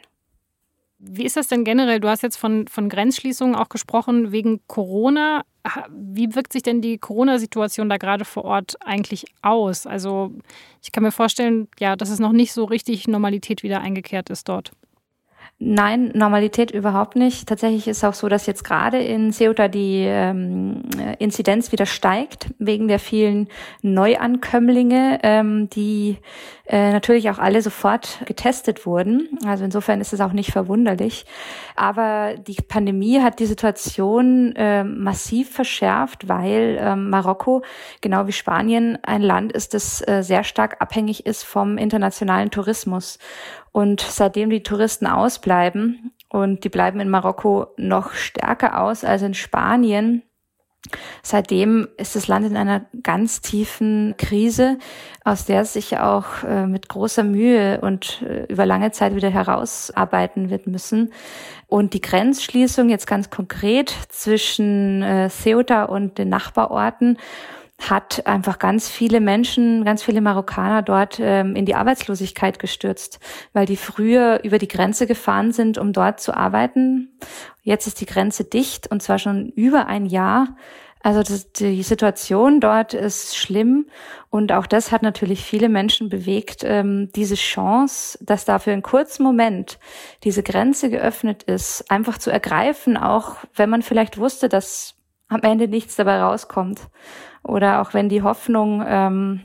Wie 0.97 1.25
ist 1.25 1.35
das 1.35 1.47
denn 1.47 1.63
generell? 1.63 1.99
Du 1.99 2.07
hast 2.07 2.23
jetzt 2.23 2.37
von, 2.37 2.67
von 2.67 2.89
Grenzschließungen 2.89 3.55
auch 3.55 3.69
gesprochen 3.69 4.31
wegen 4.31 4.61
Corona. 4.67 5.43
Wie 5.89 6.35
wirkt 6.35 6.53
sich 6.53 6.63
denn 6.63 6.81
die 6.81 6.97
Corona-Situation 6.97 7.89
da 7.89 7.97
gerade 7.97 8.25
vor 8.25 8.45
Ort 8.45 8.75
eigentlich 8.85 9.25
aus? 9.41 9.87
Also 9.87 10.31
ich 10.83 10.91
kann 10.91 11.03
mir 11.03 11.11
vorstellen, 11.11 11.67
ja, 11.79 11.95
dass 11.95 12.09
es 12.09 12.19
noch 12.19 12.31
nicht 12.31 12.53
so 12.53 12.65
richtig 12.65 13.07
Normalität 13.07 13.63
wieder 13.63 13.81
eingekehrt 13.81 14.29
ist 14.29 14.47
dort. 14.47 14.71
Nein, 15.57 16.11
Normalität 16.13 16.71
überhaupt 16.71 17.15
nicht. 17.15 17.47
Tatsächlich 17.47 17.87
ist 17.87 18.03
auch 18.03 18.13
so, 18.13 18.27
dass 18.27 18.45
jetzt 18.45 18.65
gerade 18.65 18.97
in 18.97 19.31
Ceuta 19.31 19.69
die 19.69 20.03
ähm, 20.05 20.81
Inzidenz 21.17 21.71
wieder 21.71 21.85
steigt, 21.85 22.47
wegen 22.59 22.89
der 22.89 22.99
vielen 22.99 23.47
Neuankömmlinge, 23.81 25.19
ähm, 25.23 25.69
die 25.69 26.17
äh, 26.67 26.91
natürlich 26.91 27.29
auch 27.29 27.39
alle 27.39 27.61
sofort 27.61 28.19
getestet 28.25 28.85
wurden. 28.85 29.29
Also 29.45 29.63
insofern 29.63 30.01
ist 30.01 30.11
es 30.11 30.19
auch 30.19 30.33
nicht 30.33 30.51
verwunderlich. 30.51 31.25
Aber 31.77 32.35
die 32.35 32.57
Pandemie 32.67 33.21
hat 33.21 33.39
die 33.39 33.45
Situation 33.45 34.53
äh, 34.57 34.83
massiv 34.83 35.51
verschärft, 35.51 36.27
weil 36.27 36.77
äh, 36.81 36.97
Marokko, 36.97 37.63
genau 38.01 38.27
wie 38.27 38.33
Spanien, 38.33 38.97
ein 39.03 39.21
Land 39.21 39.53
ist, 39.53 39.73
das 39.73 40.05
äh, 40.05 40.21
sehr 40.21 40.43
stark 40.43 40.81
abhängig 40.81 41.25
ist 41.25 41.43
vom 41.43 41.77
internationalen 41.77 42.51
Tourismus. 42.51 43.19
Und 43.75 43.99
seitdem 43.99 44.49
die 44.49 44.63
Touristen 44.63 45.05
ausbleiben, 45.05 46.13
und 46.29 46.63
die 46.63 46.69
bleiben 46.69 47.01
in 47.01 47.09
Marokko 47.09 47.67
noch 47.75 48.13
stärker 48.13 48.79
aus 48.81 49.03
als 49.03 49.21
in 49.21 49.33
Spanien, 49.33 50.23
Seitdem 51.23 51.87
ist 51.97 52.15
das 52.15 52.27
Land 52.27 52.45
in 52.45 52.55
einer 52.55 52.85
ganz 53.01 53.41
tiefen 53.41 54.13
Krise, 54.19 54.77
aus 55.23 55.45
der 55.45 55.61
es 55.61 55.73
sich 55.73 55.97
auch 55.97 56.43
äh, 56.43 56.67
mit 56.67 56.89
großer 56.89 57.23
Mühe 57.23 57.81
und 57.81 58.21
äh, 58.21 58.45
über 58.45 58.67
lange 58.67 58.91
Zeit 58.91 59.15
wieder 59.15 59.31
herausarbeiten 59.31 60.51
wird 60.51 60.67
müssen. 60.67 61.11
Und 61.65 61.95
die 61.95 62.01
Grenzschließung 62.01 62.89
jetzt 62.89 63.07
ganz 63.07 63.31
konkret 63.31 63.89
zwischen 64.09 65.01
äh, 65.01 65.29
Ceuta 65.31 65.85
und 65.85 66.19
den 66.19 66.29
Nachbarorten 66.29 67.17
hat 67.81 68.25
einfach 68.25 68.57
ganz 68.57 68.89
viele 68.89 69.19
Menschen, 69.19 69.83
ganz 69.83 70.01
viele 70.01 70.21
Marokkaner 70.21 70.81
dort 70.81 71.19
ähm, 71.19 71.55
in 71.55 71.65
die 71.65 71.75
Arbeitslosigkeit 71.75 72.57
gestürzt, 72.59 73.19
weil 73.53 73.65
die 73.65 73.75
früher 73.75 74.41
über 74.43 74.57
die 74.57 74.67
Grenze 74.67 75.07
gefahren 75.07 75.51
sind, 75.51 75.77
um 75.77 75.91
dort 75.91 76.19
zu 76.19 76.35
arbeiten. 76.35 77.17
Jetzt 77.63 77.87
ist 77.87 77.99
die 77.99 78.05
Grenze 78.05 78.45
dicht 78.45 78.87
und 78.89 79.03
zwar 79.03 79.19
schon 79.19 79.49
über 79.49 79.87
ein 79.87 80.05
Jahr. 80.05 80.55
Also 81.05 81.21
das, 81.21 81.51
die 81.51 81.83
Situation 81.83 82.59
dort 82.59 82.95
ist 82.95 83.37
schlimm 83.37 83.85
und 84.31 84.51
auch 84.51 84.65
das 84.65 84.91
hat 84.91 85.03
natürlich 85.03 85.43
viele 85.43 85.69
Menschen 85.69 86.09
bewegt, 86.09 86.63
ähm, 86.63 87.11
diese 87.15 87.35
Chance, 87.35 88.17
dass 88.21 88.45
da 88.45 88.57
für 88.57 88.71
einen 88.71 88.81
kurzen 88.81 89.21
Moment 89.21 89.77
diese 90.23 90.41
Grenze 90.41 90.89
geöffnet 90.89 91.43
ist, 91.43 91.91
einfach 91.91 92.17
zu 92.17 92.31
ergreifen, 92.31 92.97
auch 92.97 93.35
wenn 93.53 93.69
man 93.69 93.83
vielleicht 93.83 94.17
wusste, 94.17 94.49
dass 94.49 94.95
am 95.35 95.41
Ende 95.49 95.67
nichts 95.67 95.95
dabei 95.95 96.21
rauskommt 96.21 96.81
oder 97.43 97.81
auch 97.81 97.93
wenn 97.93 98.09
die 98.09 98.23
Hoffnung 98.23 98.83
ähm, 98.87 99.41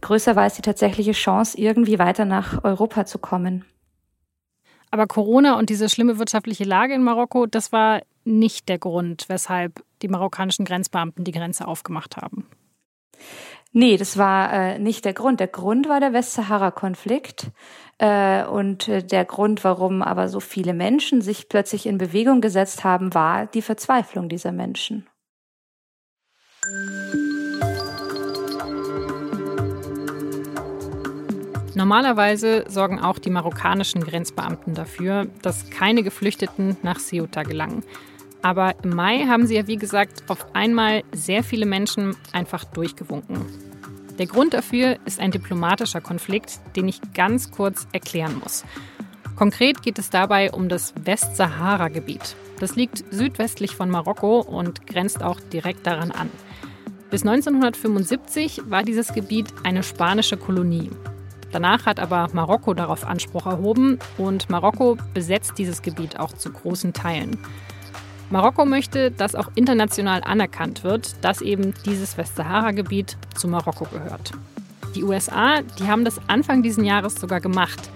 größer 0.00 0.36
war 0.36 0.44
als 0.44 0.56
die 0.56 0.62
tatsächliche 0.62 1.12
Chance, 1.12 1.58
irgendwie 1.58 1.98
weiter 1.98 2.24
nach 2.24 2.62
Europa 2.64 3.06
zu 3.06 3.18
kommen. 3.18 3.64
Aber 4.90 5.06
Corona 5.06 5.58
und 5.58 5.70
diese 5.70 5.88
schlimme 5.88 6.18
wirtschaftliche 6.18 6.64
Lage 6.64 6.94
in 6.94 7.02
Marokko, 7.02 7.46
das 7.46 7.72
war 7.72 8.02
nicht 8.24 8.68
der 8.68 8.78
Grund, 8.78 9.24
weshalb 9.28 9.82
die 10.02 10.08
marokkanischen 10.08 10.66
Grenzbeamten 10.66 11.24
die 11.24 11.32
Grenze 11.32 11.66
aufgemacht 11.66 12.18
haben. 12.18 12.46
Nee, 13.72 13.96
das 13.96 14.18
war 14.18 14.52
äh, 14.52 14.78
nicht 14.78 15.06
der 15.06 15.14
Grund. 15.14 15.40
Der 15.40 15.48
Grund 15.48 15.88
war 15.88 15.98
der 15.98 16.12
Westsahara-Konflikt. 16.12 17.50
Äh, 17.96 18.44
und 18.44 18.86
äh, 18.88 19.02
der 19.02 19.24
Grund, 19.24 19.64
warum 19.64 20.02
aber 20.02 20.28
so 20.28 20.40
viele 20.40 20.74
Menschen 20.74 21.22
sich 21.22 21.48
plötzlich 21.48 21.86
in 21.86 21.96
Bewegung 21.96 22.42
gesetzt 22.42 22.84
haben, 22.84 23.14
war 23.14 23.46
die 23.46 23.62
Verzweiflung 23.62 24.28
dieser 24.28 24.52
Menschen. 24.52 25.06
Normalerweise 31.74 32.64
sorgen 32.68 33.00
auch 33.00 33.18
die 33.18 33.30
marokkanischen 33.30 34.04
Grenzbeamten 34.04 34.74
dafür, 34.74 35.26
dass 35.42 35.70
keine 35.70 36.02
Geflüchteten 36.02 36.76
nach 36.82 36.98
Ceuta 36.98 37.42
gelangen. 37.42 37.82
Aber 38.42 38.74
im 38.84 38.90
Mai 38.90 39.26
haben 39.26 39.46
sie 39.46 39.56
ja, 39.56 39.66
wie 39.66 39.76
gesagt, 39.76 40.24
auf 40.28 40.54
einmal 40.54 41.02
sehr 41.12 41.42
viele 41.42 41.66
Menschen 41.66 42.14
einfach 42.32 42.64
durchgewunken. 42.64 43.46
Der 44.18 44.26
Grund 44.26 44.54
dafür 44.54 44.98
ist 45.06 45.18
ein 45.18 45.30
diplomatischer 45.30 46.00
Konflikt, 46.00 46.60
den 46.76 46.86
ich 46.86 47.00
ganz 47.14 47.50
kurz 47.50 47.88
erklären 47.92 48.38
muss. 48.38 48.64
Konkret 49.34 49.82
geht 49.82 49.98
es 49.98 50.10
dabei 50.10 50.52
um 50.52 50.68
das 50.68 50.94
Westsahara-Gebiet. 51.02 52.36
Das 52.60 52.76
liegt 52.76 53.02
südwestlich 53.10 53.74
von 53.74 53.90
Marokko 53.90 54.40
und 54.40 54.86
grenzt 54.86 55.22
auch 55.22 55.40
direkt 55.40 55.86
daran 55.86 56.12
an. 56.12 56.30
Bis 57.12 57.26
1975 57.26 58.62
war 58.70 58.82
dieses 58.82 59.12
Gebiet 59.12 59.52
eine 59.64 59.82
spanische 59.82 60.38
Kolonie. 60.38 60.88
Danach 61.50 61.84
hat 61.84 62.00
aber 62.00 62.30
Marokko 62.32 62.72
darauf 62.72 63.04
Anspruch 63.04 63.44
erhoben 63.44 63.98
und 64.16 64.48
Marokko 64.48 64.96
besetzt 65.12 65.58
dieses 65.58 65.82
Gebiet 65.82 66.18
auch 66.18 66.32
zu 66.32 66.50
großen 66.50 66.94
Teilen. 66.94 67.36
Marokko 68.30 68.64
möchte, 68.64 69.10
dass 69.10 69.34
auch 69.34 69.50
international 69.56 70.22
anerkannt 70.24 70.84
wird, 70.84 71.22
dass 71.22 71.42
eben 71.42 71.74
dieses 71.84 72.16
Westsahara-Gebiet 72.16 73.18
zu 73.34 73.46
Marokko 73.46 73.84
gehört. 73.92 74.32
Die 74.94 75.04
USA, 75.04 75.60
die 75.60 75.88
haben 75.88 76.06
das 76.06 76.18
Anfang 76.28 76.62
dieses 76.62 76.82
Jahres 76.82 77.16
sogar 77.16 77.42
gemacht. 77.42 77.90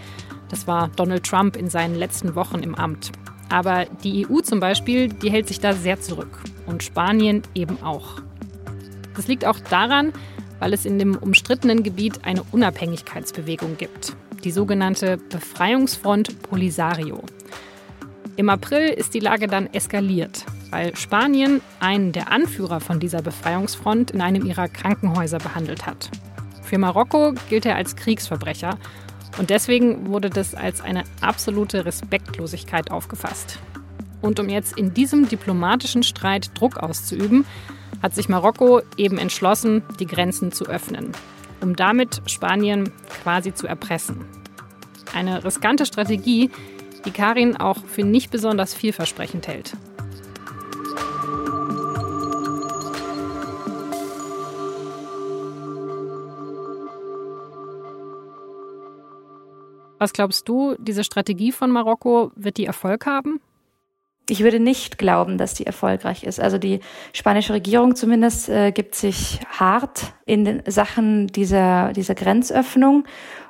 Das 0.50 0.66
war 0.66 0.88
Donald 0.88 1.24
Trump 1.24 1.56
in 1.56 1.70
seinen 1.70 1.94
letzten 1.94 2.34
Wochen 2.34 2.58
im 2.58 2.74
Amt. 2.74 3.12
Aber 3.48 3.86
die 4.04 4.26
EU 4.28 4.40
zum 4.42 4.60
Beispiel, 4.60 5.08
die 5.08 5.30
hält 5.30 5.48
sich 5.48 5.60
da 5.60 5.72
sehr 5.72 6.02
zurück. 6.02 6.38
Und 6.66 6.82
Spanien 6.82 7.40
eben 7.54 7.82
auch. 7.82 8.20
Das 9.16 9.26
liegt 9.26 9.44
auch 9.44 9.58
daran, 9.58 10.12
weil 10.58 10.72
es 10.72 10.84
in 10.84 10.98
dem 10.98 11.16
umstrittenen 11.16 11.82
Gebiet 11.82 12.24
eine 12.24 12.42
Unabhängigkeitsbewegung 12.52 13.76
gibt. 13.76 14.14
Die 14.44 14.50
sogenannte 14.50 15.16
Befreiungsfront 15.16 16.42
Polisario. 16.42 17.22
Im 18.36 18.50
April 18.50 18.88
ist 18.90 19.14
die 19.14 19.20
Lage 19.20 19.46
dann 19.46 19.66
eskaliert, 19.72 20.44
weil 20.70 20.94
Spanien 20.94 21.62
einen 21.80 22.12
der 22.12 22.30
Anführer 22.30 22.80
von 22.80 23.00
dieser 23.00 23.22
Befreiungsfront 23.22 24.10
in 24.10 24.20
einem 24.20 24.44
ihrer 24.44 24.68
Krankenhäuser 24.68 25.38
behandelt 25.38 25.86
hat. 25.86 26.10
Für 26.62 26.78
Marokko 26.78 27.32
gilt 27.48 27.64
er 27.64 27.76
als 27.76 27.96
Kriegsverbrecher 27.96 28.78
und 29.38 29.50
deswegen 29.50 30.08
wurde 30.08 30.28
das 30.28 30.54
als 30.54 30.80
eine 30.82 31.04
absolute 31.20 31.86
Respektlosigkeit 31.86 32.90
aufgefasst. 32.90 33.58
Und 34.20 34.40
um 34.40 34.48
jetzt 34.48 34.76
in 34.76 34.92
diesem 34.92 35.28
diplomatischen 35.28 36.02
Streit 36.02 36.50
Druck 36.58 36.78
auszuüben, 36.78 37.46
hat 38.02 38.14
sich 38.14 38.28
Marokko 38.28 38.82
eben 38.96 39.18
entschlossen, 39.18 39.82
die 39.98 40.06
Grenzen 40.06 40.52
zu 40.52 40.66
öffnen, 40.66 41.12
um 41.60 41.76
damit 41.76 42.22
Spanien 42.26 42.92
quasi 43.22 43.54
zu 43.54 43.66
erpressen. 43.66 44.24
Eine 45.14 45.44
riskante 45.44 45.86
Strategie, 45.86 46.50
die 47.04 47.10
Karin 47.10 47.56
auch 47.56 47.84
für 47.84 48.02
nicht 48.02 48.30
besonders 48.30 48.74
vielversprechend 48.74 49.48
hält. 49.48 49.76
Was 59.98 60.12
glaubst 60.12 60.46
du, 60.48 60.74
diese 60.78 61.04
Strategie 61.04 61.52
von 61.52 61.70
Marokko, 61.70 62.30
wird 62.36 62.58
die 62.58 62.66
Erfolg 62.66 63.06
haben? 63.06 63.40
Ich 64.28 64.42
würde 64.42 64.58
nicht 64.58 64.98
glauben, 64.98 65.38
dass 65.38 65.54
die 65.54 65.66
erfolgreich 65.66 66.24
ist. 66.24 66.40
Also 66.40 66.58
die 66.58 66.80
spanische 67.12 67.52
Regierung 67.52 67.94
zumindest 67.94 68.48
äh, 68.48 68.72
gibt 68.72 68.96
sich 68.96 69.38
hart 69.48 70.14
in 70.24 70.44
den 70.44 70.62
Sachen 70.66 71.28
dieser, 71.28 71.92
dieser 71.92 72.16
Grenzöffnung 72.16 73.04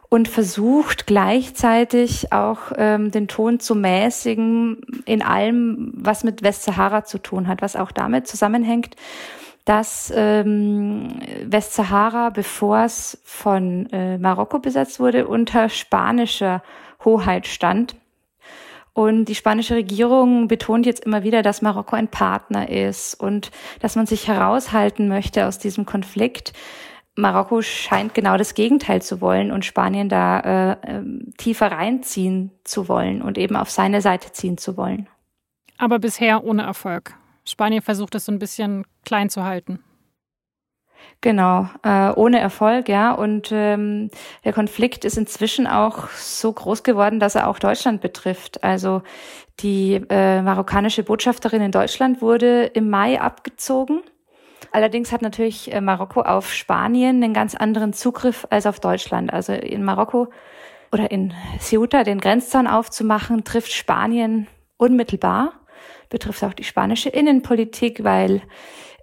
und 0.08 0.28
versucht 0.28 1.06
gleichzeitig 1.06 2.32
auch 2.32 2.72
ähm, 2.76 3.10
den 3.10 3.26
Ton 3.26 3.58
zu 3.58 3.74
mäßigen 3.74 4.82
in 5.06 5.22
allem, 5.22 5.92
was 5.94 6.24
mit 6.24 6.42
Westsahara 6.42 7.04
zu 7.04 7.18
tun 7.18 7.48
hat, 7.48 7.62
was 7.62 7.74
auch 7.74 7.90
damit 7.90 8.28
zusammenhängt, 8.28 8.96
dass 9.64 10.12
ähm, 10.14 11.08
Westsahara, 11.44 12.30
bevor 12.30 12.84
es 12.84 13.18
von 13.24 13.86
äh, 13.90 14.16
Marokko 14.18 14.58
besetzt 14.58 15.00
wurde, 15.00 15.26
unter 15.26 15.68
spanischer 15.68 16.62
Hoheit 17.04 17.46
stand. 17.46 17.96
Und 18.96 19.26
die 19.26 19.34
spanische 19.34 19.74
Regierung 19.74 20.48
betont 20.48 20.86
jetzt 20.86 21.04
immer 21.04 21.22
wieder, 21.22 21.42
dass 21.42 21.60
Marokko 21.60 21.96
ein 21.96 22.08
Partner 22.08 22.70
ist 22.70 23.12
und 23.12 23.50
dass 23.80 23.94
man 23.94 24.06
sich 24.06 24.26
heraushalten 24.26 25.06
möchte 25.06 25.46
aus 25.46 25.58
diesem 25.58 25.84
Konflikt. 25.84 26.54
Marokko 27.14 27.60
scheint 27.60 28.14
genau 28.14 28.38
das 28.38 28.54
Gegenteil 28.54 29.02
zu 29.02 29.20
wollen 29.20 29.52
und 29.52 29.66
Spanien 29.66 30.08
da 30.08 30.40
äh, 30.40 30.70
äh, 30.72 31.02
tiefer 31.36 31.72
reinziehen 31.72 32.52
zu 32.64 32.88
wollen 32.88 33.20
und 33.20 33.36
eben 33.36 33.56
auf 33.56 33.68
seine 33.68 34.00
Seite 34.00 34.32
ziehen 34.32 34.56
zu 34.56 34.78
wollen. 34.78 35.10
Aber 35.76 35.98
bisher 35.98 36.42
ohne 36.42 36.62
Erfolg. 36.62 37.12
Spanien 37.44 37.82
versucht 37.82 38.14
es 38.14 38.24
so 38.24 38.32
ein 38.32 38.38
bisschen 38.38 38.86
klein 39.04 39.28
zu 39.28 39.44
halten. 39.44 39.80
Genau, 41.20 41.68
äh, 41.82 42.10
ohne 42.10 42.38
Erfolg, 42.38 42.88
ja. 42.88 43.12
Und 43.12 43.50
ähm, 43.52 44.10
der 44.44 44.52
Konflikt 44.52 45.04
ist 45.04 45.16
inzwischen 45.16 45.66
auch 45.66 46.08
so 46.10 46.52
groß 46.52 46.82
geworden, 46.82 47.20
dass 47.20 47.34
er 47.34 47.48
auch 47.48 47.58
Deutschland 47.58 48.00
betrifft. 48.00 48.62
Also 48.62 49.02
die 49.60 50.02
äh, 50.10 50.42
marokkanische 50.42 51.02
Botschafterin 51.02 51.62
in 51.62 51.72
Deutschland 51.72 52.20
wurde 52.20 52.64
im 52.64 52.90
Mai 52.90 53.20
abgezogen 53.20 54.02
Allerdings 54.72 55.12
hat 55.12 55.22
natürlich 55.22 55.72
äh, 55.72 55.80
Marokko 55.80 56.22
auf 56.22 56.52
Spanien 56.52 57.22
einen 57.22 57.32
ganz 57.32 57.54
anderen 57.54 57.92
Zugriff 57.92 58.46
als 58.50 58.66
auf 58.66 58.80
Deutschland. 58.80 59.32
Also 59.32 59.52
in 59.52 59.82
Marokko 59.84 60.28
oder 60.92 61.10
in 61.10 61.32
Ceuta 61.60 62.04
den 62.04 62.20
Grenzzaun 62.20 62.66
aufzumachen, 62.66 63.44
trifft 63.44 63.72
Spanien 63.72 64.46
unmittelbar, 64.76 65.52
betrifft 66.08 66.44
auch 66.44 66.52
die 66.52 66.64
spanische 66.64 67.08
Innenpolitik, 67.08 68.04
weil 68.04 68.42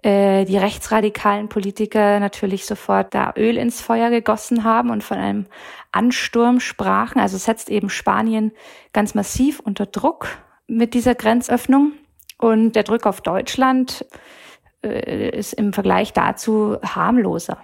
äh, 0.02 0.44
die 0.44 0.58
rechtsradikalen 0.58 1.48
Politiker 1.48 2.20
natürlich 2.20 2.66
sofort 2.66 3.14
da 3.14 3.32
Öl 3.36 3.56
ins 3.56 3.80
Feuer 3.80 4.10
gegossen 4.10 4.62
haben 4.62 4.90
und 4.90 5.02
von 5.02 5.16
einem 5.16 5.46
Ansturm 5.92 6.60
sprachen. 6.60 7.20
Also 7.20 7.38
setzt 7.38 7.70
eben 7.70 7.88
Spanien 7.88 8.52
ganz 8.92 9.14
massiv 9.14 9.60
unter 9.60 9.86
Druck 9.86 10.28
mit 10.66 10.94
dieser 10.94 11.14
Grenzöffnung. 11.14 11.92
Und 12.38 12.72
der 12.72 12.82
Druck 12.82 13.06
auf 13.06 13.22
Deutschland 13.22 14.04
äh, 14.84 15.30
ist 15.30 15.54
im 15.54 15.72
Vergleich 15.72 16.12
dazu 16.12 16.76
harmloser. 16.82 17.58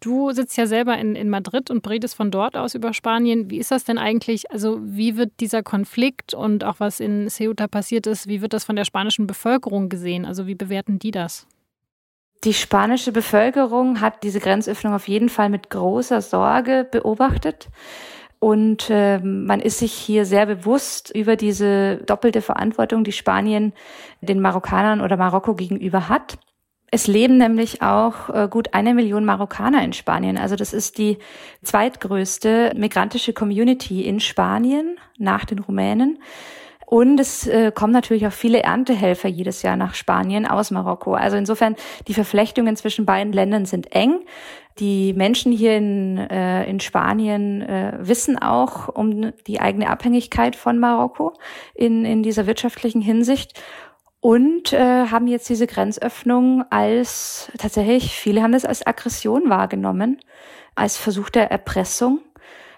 Du 0.00 0.32
sitzt 0.32 0.56
ja 0.56 0.66
selber 0.66 0.96
in, 0.96 1.14
in 1.14 1.28
Madrid 1.28 1.70
und 1.70 1.86
redest 1.88 2.14
von 2.14 2.30
dort 2.30 2.56
aus 2.56 2.74
über 2.74 2.94
Spanien. 2.94 3.50
Wie 3.50 3.58
ist 3.58 3.70
das 3.70 3.84
denn 3.84 3.98
eigentlich? 3.98 4.50
Also, 4.50 4.80
wie 4.82 5.18
wird 5.18 5.32
dieser 5.40 5.62
Konflikt 5.62 6.32
und 6.32 6.64
auch 6.64 6.76
was 6.78 7.00
in 7.00 7.28
Ceuta 7.28 7.68
passiert 7.68 8.06
ist, 8.06 8.26
wie 8.26 8.40
wird 8.40 8.54
das 8.54 8.64
von 8.64 8.76
der 8.76 8.86
spanischen 8.86 9.26
Bevölkerung 9.26 9.90
gesehen? 9.90 10.24
Also, 10.24 10.46
wie 10.46 10.54
bewerten 10.54 10.98
die 10.98 11.10
das? 11.10 11.46
Die 12.44 12.54
spanische 12.54 13.12
Bevölkerung 13.12 14.00
hat 14.00 14.22
diese 14.22 14.40
Grenzöffnung 14.40 14.94
auf 14.94 15.06
jeden 15.06 15.28
Fall 15.28 15.50
mit 15.50 15.68
großer 15.68 16.22
Sorge 16.22 16.88
beobachtet. 16.90 17.68
Und 18.38 18.88
äh, 18.88 19.18
man 19.18 19.60
ist 19.60 19.80
sich 19.80 19.92
hier 19.92 20.24
sehr 20.24 20.46
bewusst 20.46 21.14
über 21.14 21.36
diese 21.36 21.98
doppelte 21.98 22.40
Verantwortung, 22.40 23.04
die 23.04 23.12
Spanien 23.12 23.74
den 24.22 24.40
Marokkanern 24.40 25.02
oder 25.02 25.18
Marokko 25.18 25.54
gegenüber 25.54 26.08
hat. 26.08 26.38
Es 26.90 27.06
leben 27.06 27.36
nämlich 27.38 27.82
auch 27.82 28.30
äh, 28.30 28.48
gut 28.48 28.74
eine 28.74 28.94
Million 28.94 29.24
Marokkaner 29.24 29.82
in 29.84 29.92
Spanien. 29.92 30.36
Also 30.36 30.56
das 30.56 30.72
ist 30.72 30.98
die 30.98 31.18
zweitgrößte 31.62 32.72
migrantische 32.76 33.32
Community 33.32 34.02
in 34.02 34.18
Spanien 34.18 34.98
nach 35.16 35.44
den 35.44 35.60
Rumänen. 35.60 36.18
Und 36.90 37.20
es 37.20 37.46
äh, 37.46 37.70
kommen 37.72 37.92
natürlich 37.92 38.26
auch 38.26 38.32
viele 38.32 38.64
Erntehelfer 38.64 39.28
jedes 39.28 39.62
Jahr 39.62 39.76
nach 39.76 39.94
Spanien 39.94 40.44
aus 40.44 40.72
Marokko. 40.72 41.14
Also 41.14 41.36
insofern, 41.36 41.76
die 42.08 42.14
Verflechtungen 42.14 42.74
zwischen 42.74 43.06
beiden 43.06 43.32
Ländern 43.32 43.64
sind 43.64 43.92
eng. 43.92 44.18
Die 44.80 45.12
Menschen 45.12 45.52
hier 45.52 45.76
in, 45.76 46.18
äh, 46.18 46.64
in 46.68 46.80
Spanien 46.80 47.62
äh, 47.62 47.92
wissen 48.00 48.36
auch 48.42 48.88
um 48.88 49.32
die 49.46 49.60
eigene 49.60 49.88
Abhängigkeit 49.88 50.56
von 50.56 50.80
Marokko 50.80 51.34
in, 51.74 52.04
in 52.04 52.24
dieser 52.24 52.48
wirtschaftlichen 52.48 53.02
Hinsicht 53.02 53.62
und 54.20 54.72
äh, 54.72 55.06
haben 55.06 55.26
jetzt 55.26 55.48
diese 55.48 55.66
Grenzöffnung 55.66 56.64
als 56.70 57.50
tatsächlich, 57.58 58.14
viele 58.14 58.42
haben 58.42 58.52
das 58.52 58.64
als 58.64 58.86
Aggression 58.86 59.48
wahrgenommen, 59.48 60.20
als 60.74 60.96
Versuch 60.96 61.30
der 61.30 61.50
Erpressung 61.50 62.20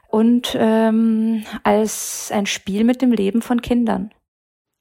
und 0.09 0.57
ähm, 0.59 1.45
als 1.65 2.31
ein 2.33 2.47
Spiel 2.47 2.85
mit 2.85 3.03
dem 3.03 3.13
Leben 3.13 3.43
von 3.43 3.61
Kindern. 3.61 4.13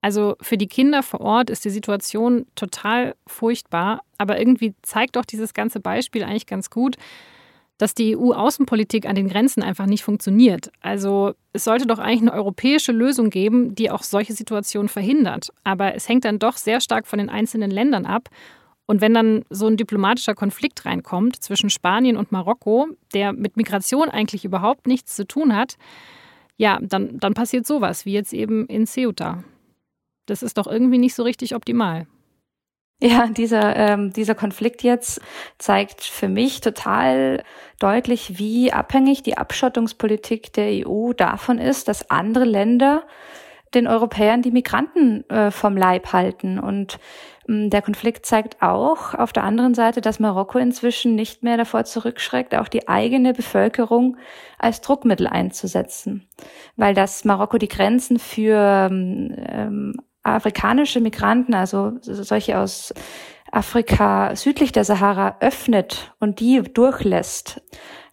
Also 0.04 0.36
für 0.42 0.58
die 0.58 0.68
Kinder 0.68 1.04
vor 1.04 1.22
Ort 1.22 1.50
ist 1.50 1.64
die 1.64 1.70
Situation 1.70 2.48
total 2.56 3.16
furchtbar, 3.28 4.02
aber 4.18 4.40
irgendwie 4.40 4.74
zeigt 4.82 5.16
doch 5.16 5.26
dieses 5.26 5.54
ganze 5.54 5.80
Beispiel 5.80 6.24
eigentlich 6.24 6.48
ganz 6.48 6.70
gut, 6.72 6.98
dass 7.82 7.96
die 7.96 8.16
EU-Außenpolitik 8.16 9.08
an 9.08 9.16
den 9.16 9.28
Grenzen 9.28 9.64
einfach 9.64 9.88
nicht 9.88 10.04
funktioniert. 10.04 10.72
Also 10.82 11.34
es 11.52 11.64
sollte 11.64 11.88
doch 11.88 11.98
eigentlich 11.98 12.22
eine 12.22 12.34
europäische 12.34 12.92
Lösung 12.92 13.32
geben, 13.32 13.74
die 13.74 13.90
auch 13.90 14.04
solche 14.04 14.34
Situationen 14.34 14.88
verhindert. 14.88 15.52
Aber 15.64 15.96
es 15.96 16.08
hängt 16.08 16.24
dann 16.26 16.38
doch 16.38 16.58
sehr 16.58 16.80
stark 16.80 17.08
von 17.08 17.18
den 17.18 17.32
einzelnen 17.32 17.72
Ländern 17.72 18.06
ab. 18.06 18.30
Und 18.86 19.02
wenn 19.02 19.16
dann 19.16 19.46
so 19.50 19.66
ein 19.66 19.78
diplomatischer 19.78 20.36
Konflikt 20.36 20.86
reinkommt 20.86 21.42
zwischen 21.42 21.72
Spanien 21.72 22.18
und 22.18 22.32
Marokko, 22.32 22.90
der 23.16 23.34
mit 23.34 23.58
Migration 23.58 24.10
eigentlich 24.10 24.46
überhaupt 24.46 24.86
nichts 24.86 25.16
zu 25.16 25.26
tun 25.26 25.56
hat, 25.56 25.78
ja, 26.58 26.78
dann, 26.84 27.18
dann 27.18 27.34
passiert 27.34 27.66
sowas, 27.66 28.06
wie 28.06 28.14
jetzt 28.14 28.32
eben 28.32 28.68
in 28.68 28.86
Ceuta. 28.86 29.44
Das 30.28 30.44
ist 30.44 30.60
doch 30.60 30.68
irgendwie 30.68 31.00
nicht 31.00 31.16
so 31.16 31.24
richtig 31.24 31.56
optimal. 31.56 32.06
Ja, 33.04 33.26
dieser, 33.26 33.76
ähm, 33.78 34.14
dieser 34.14 34.36
Konflikt 34.36 34.84
jetzt 34.84 35.22
zeigt 35.58 36.04
für 36.04 36.28
mich 36.28 36.62
total 36.62 37.44
deutlich, 37.80 38.38
wie 38.38 38.72
abhängig 38.72 39.24
die 39.24 39.40
Abschottungspolitik 39.40 40.54
der 40.54 40.88
EU 40.88 41.12
davon 41.14 41.58
ist, 41.58 41.88
dass 41.88 42.12
andere 42.12 42.46
Länder 42.46 43.02
den 43.74 43.88
Europäern 43.88 44.44
die 44.44 44.52
Migranten 44.52 45.28
äh, 45.32 45.50
vom 45.50 45.78
Leib 45.78 46.14
halten. 46.14 46.60
Und 46.60 47.00
ähm, 47.50 47.72
der 47.72 47.82
Konflikt 47.82 48.28
zeigt 48.28 48.62
auch 48.62 49.16
auf 49.16 49.34
der 49.34 49.46
anderen 49.46 49.74
Seite, 49.74 50.02
dass 50.02 50.20
Marokko 50.20 50.60
inzwischen 50.60 51.16
nicht 51.16 51.42
mehr 51.42 51.58
davor 51.58 51.86
zurückschreckt, 51.86 52.54
auch 52.54 52.68
die 52.68 52.88
eigene 52.88 53.34
Bevölkerung 53.34 54.18
als 54.60 54.82
Druckmittel 54.82 55.26
einzusetzen. 55.26 56.28
Weil 56.76 56.94
das 56.94 57.26
Marokko 57.26 57.58
die 57.58 57.68
Grenzen 57.68 58.20
für 58.20 58.90
ähm, 58.92 59.96
afrikanische 60.24 61.00
Migranten, 61.00 61.54
also 61.54 61.94
solche 62.02 62.60
aus 62.60 62.94
Afrika 63.52 64.36
südlich 64.36 64.72
der 64.72 64.86
Sahara 64.86 65.36
öffnet 65.42 66.14
und 66.20 66.40
die 66.40 66.62
durchlässt 66.62 67.62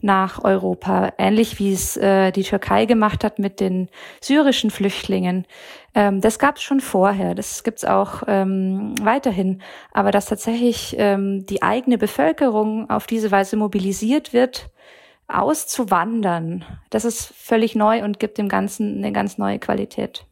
nach 0.01 0.42
Europa, 0.44 1.12
ähnlich 1.18 1.59
wie 1.59 1.73
es 1.73 1.97
äh, 1.97 2.31
die 2.33 2.42
Türkei 2.42 2.85
gemacht 2.85 3.25
hat 3.25 3.38
mit 3.38 3.61
den 3.61 3.88
syrischen 4.21 4.71
Flüchtlingen. 4.71 5.47
Ähm, 5.94 6.21
das 6.21 6.38
gab 6.38 6.57
es 6.57 6.62
schon 6.62 6.81
vorher, 6.81 7.35
das 7.35 7.64
gibt 7.64 7.79
es 7.79 7.85
auch 7.85 8.23
ähm, 8.27 8.94
weiterhin. 9.01 9.62
Aber 9.92 10.11
dass 10.11 10.27
tatsächlich 10.27 10.94
ähm, 10.99 11.47
die 11.47 11.62
eigene 11.62 11.99
Bevölkerung 11.99 12.90
auf 12.90 13.07
diese 13.07 13.31
Weise 13.31 13.57
mobilisiert 13.57 14.33
wird, 14.33 14.71
auszuwandern, 15.27 16.64
das 16.90 17.05
ist 17.05 17.35
völlig 17.37 17.75
neu 17.75 18.03
und 18.03 18.18
gibt 18.18 18.38
dem 18.38 18.49
Ganzen 18.49 18.99
eine 18.99 19.12
ganz 19.12 19.37
neue 19.37 19.59
Qualität. 19.59 20.25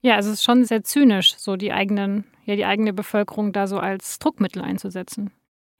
Ja, 0.00 0.14
also 0.14 0.30
es 0.30 0.38
ist 0.38 0.44
schon 0.44 0.64
sehr 0.64 0.84
zynisch, 0.84 1.34
so 1.36 1.56
die 1.56 1.72
eigenen, 1.72 2.24
ja, 2.44 2.54
die 2.54 2.64
eigene 2.64 2.92
Bevölkerung 2.92 3.52
da 3.52 3.66
so 3.66 3.78
als 3.78 4.20
Druckmittel 4.20 4.62
einzusetzen. 4.62 5.32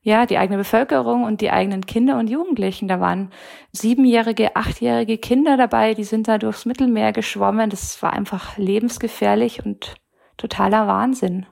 Ja, 0.03 0.27
die 0.27 0.39
eigene 0.39 0.59
Bevölkerung 0.59 1.25
und 1.25 1.41
die 1.41 1.51
eigenen 1.51 1.87
Kinder 1.87 2.19
und 2.19 2.29
Jugendlichen. 2.29 2.89
Da 2.89 2.99
waren 2.99 3.31
siebenjährige, 3.73 4.57
achtjährige 4.57 5.19
Kinder 5.19 5.57
dabei, 5.57 5.95
die 5.95 6.05
sind 6.05 6.27
da 6.27 6.39
durchs 6.39 6.67
Mittelmeer 6.67 7.13
geschwommen. 7.13 7.71
Das 7.71 8.03
war 8.03 8.13
einfach 8.13 8.57
lebensgefährlich 8.57 9.65
und 9.65 9.95
totaler 10.37 10.87
Wahnsinn. 10.87 11.47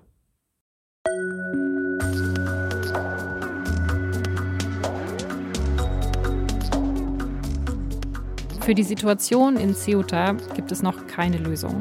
Für 8.60 8.74
die 8.74 8.82
Situation 8.82 9.56
in 9.56 9.74
Ceuta 9.74 10.32
gibt 10.54 10.72
es 10.72 10.82
noch 10.82 11.06
keine 11.06 11.38
Lösung. 11.38 11.78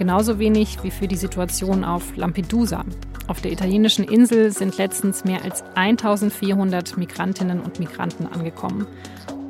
Genauso 0.00 0.38
wenig 0.38 0.82
wie 0.82 0.90
für 0.90 1.06
die 1.06 1.16
Situation 1.16 1.84
auf 1.84 2.16
Lampedusa. 2.16 2.86
Auf 3.26 3.42
der 3.42 3.52
italienischen 3.52 4.06
Insel 4.06 4.50
sind 4.50 4.78
letztens 4.78 5.24
mehr 5.24 5.44
als 5.44 5.62
1400 5.74 6.96
Migrantinnen 6.96 7.60
und 7.60 7.78
Migranten 7.78 8.26
angekommen. 8.26 8.86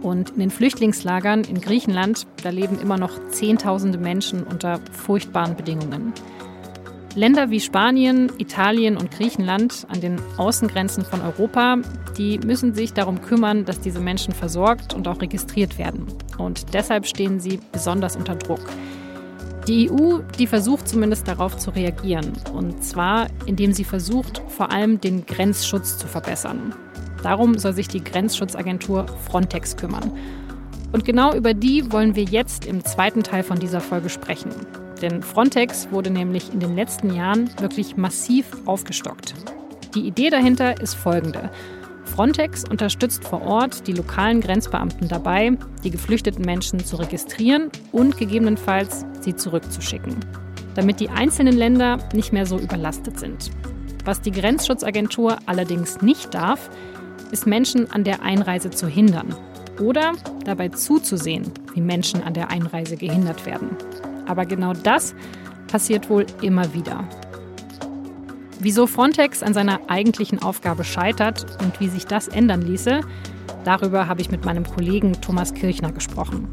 Und 0.02 0.30
in 0.30 0.40
den 0.40 0.50
Flüchtlingslagern 0.50 1.44
in 1.44 1.60
Griechenland, 1.60 2.26
da 2.42 2.48
leben 2.48 2.80
immer 2.80 2.98
noch 2.98 3.28
Zehntausende 3.28 3.96
Menschen 3.96 4.42
unter 4.42 4.80
furchtbaren 4.90 5.54
Bedingungen. 5.54 6.12
Länder 7.14 7.50
wie 7.50 7.60
Spanien, 7.60 8.32
Italien 8.38 8.96
und 8.96 9.12
Griechenland 9.12 9.86
an 9.88 10.00
den 10.00 10.20
Außengrenzen 10.36 11.04
von 11.04 11.20
Europa, 11.20 11.76
die 12.18 12.40
müssen 12.40 12.74
sich 12.74 12.92
darum 12.92 13.22
kümmern, 13.22 13.66
dass 13.66 13.78
diese 13.78 14.00
Menschen 14.00 14.34
versorgt 14.34 14.94
und 14.94 15.06
auch 15.06 15.20
registriert 15.20 15.78
werden. 15.78 16.08
Und 16.38 16.74
deshalb 16.74 17.06
stehen 17.06 17.38
sie 17.38 17.60
besonders 17.70 18.16
unter 18.16 18.34
Druck. 18.34 18.62
Die 19.68 19.90
EU, 19.90 20.20
die 20.38 20.46
versucht 20.46 20.88
zumindest 20.88 21.28
darauf 21.28 21.56
zu 21.56 21.70
reagieren. 21.70 22.32
Und 22.52 22.82
zwar, 22.82 23.26
indem 23.46 23.72
sie 23.72 23.84
versucht, 23.84 24.42
vor 24.48 24.70
allem 24.72 25.00
den 25.00 25.26
Grenzschutz 25.26 25.98
zu 25.98 26.06
verbessern. 26.06 26.74
Darum 27.22 27.58
soll 27.58 27.74
sich 27.74 27.88
die 27.88 28.02
Grenzschutzagentur 28.02 29.06
Frontex 29.26 29.76
kümmern. 29.76 30.12
Und 30.92 31.04
genau 31.04 31.34
über 31.34 31.54
die 31.54 31.92
wollen 31.92 32.16
wir 32.16 32.24
jetzt 32.24 32.64
im 32.66 32.84
zweiten 32.84 33.22
Teil 33.22 33.42
von 33.42 33.58
dieser 33.58 33.80
Folge 33.80 34.08
sprechen. 34.08 34.50
Denn 35.02 35.22
Frontex 35.22 35.88
wurde 35.90 36.10
nämlich 36.10 36.52
in 36.52 36.60
den 36.60 36.74
letzten 36.74 37.14
Jahren 37.14 37.50
wirklich 37.60 37.96
massiv 37.96 38.46
aufgestockt. 38.66 39.34
Die 39.94 40.06
Idee 40.06 40.30
dahinter 40.30 40.80
ist 40.80 40.94
folgende. 40.94 41.50
Frontex 42.10 42.64
unterstützt 42.68 43.24
vor 43.24 43.42
Ort 43.42 43.86
die 43.86 43.92
lokalen 43.92 44.40
Grenzbeamten 44.40 45.08
dabei, 45.08 45.52
die 45.84 45.90
geflüchteten 45.90 46.44
Menschen 46.44 46.84
zu 46.84 46.96
registrieren 46.96 47.70
und 47.92 48.18
gegebenenfalls 48.18 49.06
sie 49.20 49.36
zurückzuschicken, 49.36 50.16
damit 50.74 51.00
die 51.00 51.08
einzelnen 51.08 51.56
Länder 51.56 51.98
nicht 52.12 52.32
mehr 52.32 52.46
so 52.46 52.58
überlastet 52.58 53.18
sind. 53.18 53.50
Was 54.04 54.20
die 54.20 54.32
Grenzschutzagentur 54.32 55.38
allerdings 55.46 56.02
nicht 56.02 56.34
darf, 56.34 56.68
ist 57.30 57.46
Menschen 57.46 57.90
an 57.92 58.04
der 58.04 58.22
Einreise 58.22 58.70
zu 58.70 58.88
hindern 58.88 59.34
oder 59.80 60.12
dabei 60.44 60.68
zuzusehen, 60.68 61.52
wie 61.74 61.80
Menschen 61.80 62.22
an 62.22 62.34
der 62.34 62.50
Einreise 62.50 62.96
gehindert 62.96 63.46
werden. 63.46 63.70
Aber 64.26 64.46
genau 64.46 64.72
das 64.72 65.14
passiert 65.68 66.10
wohl 66.10 66.26
immer 66.42 66.74
wieder. 66.74 67.04
Wieso 68.62 68.86
Frontex 68.86 69.42
an 69.42 69.54
seiner 69.54 69.80
eigentlichen 69.88 70.42
Aufgabe 70.42 70.84
scheitert 70.84 71.46
und 71.62 71.80
wie 71.80 71.88
sich 71.88 72.06
das 72.06 72.28
ändern 72.28 72.60
ließe, 72.60 73.00
darüber 73.64 74.06
habe 74.06 74.20
ich 74.20 74.30
mit 74.30 74.44
meinem 74.44 74.64
Kollegen 74.64 75.18
Thomas 75.22 75.54
Kirchner 75.54 75.92
gesprochen. 75.92 76.46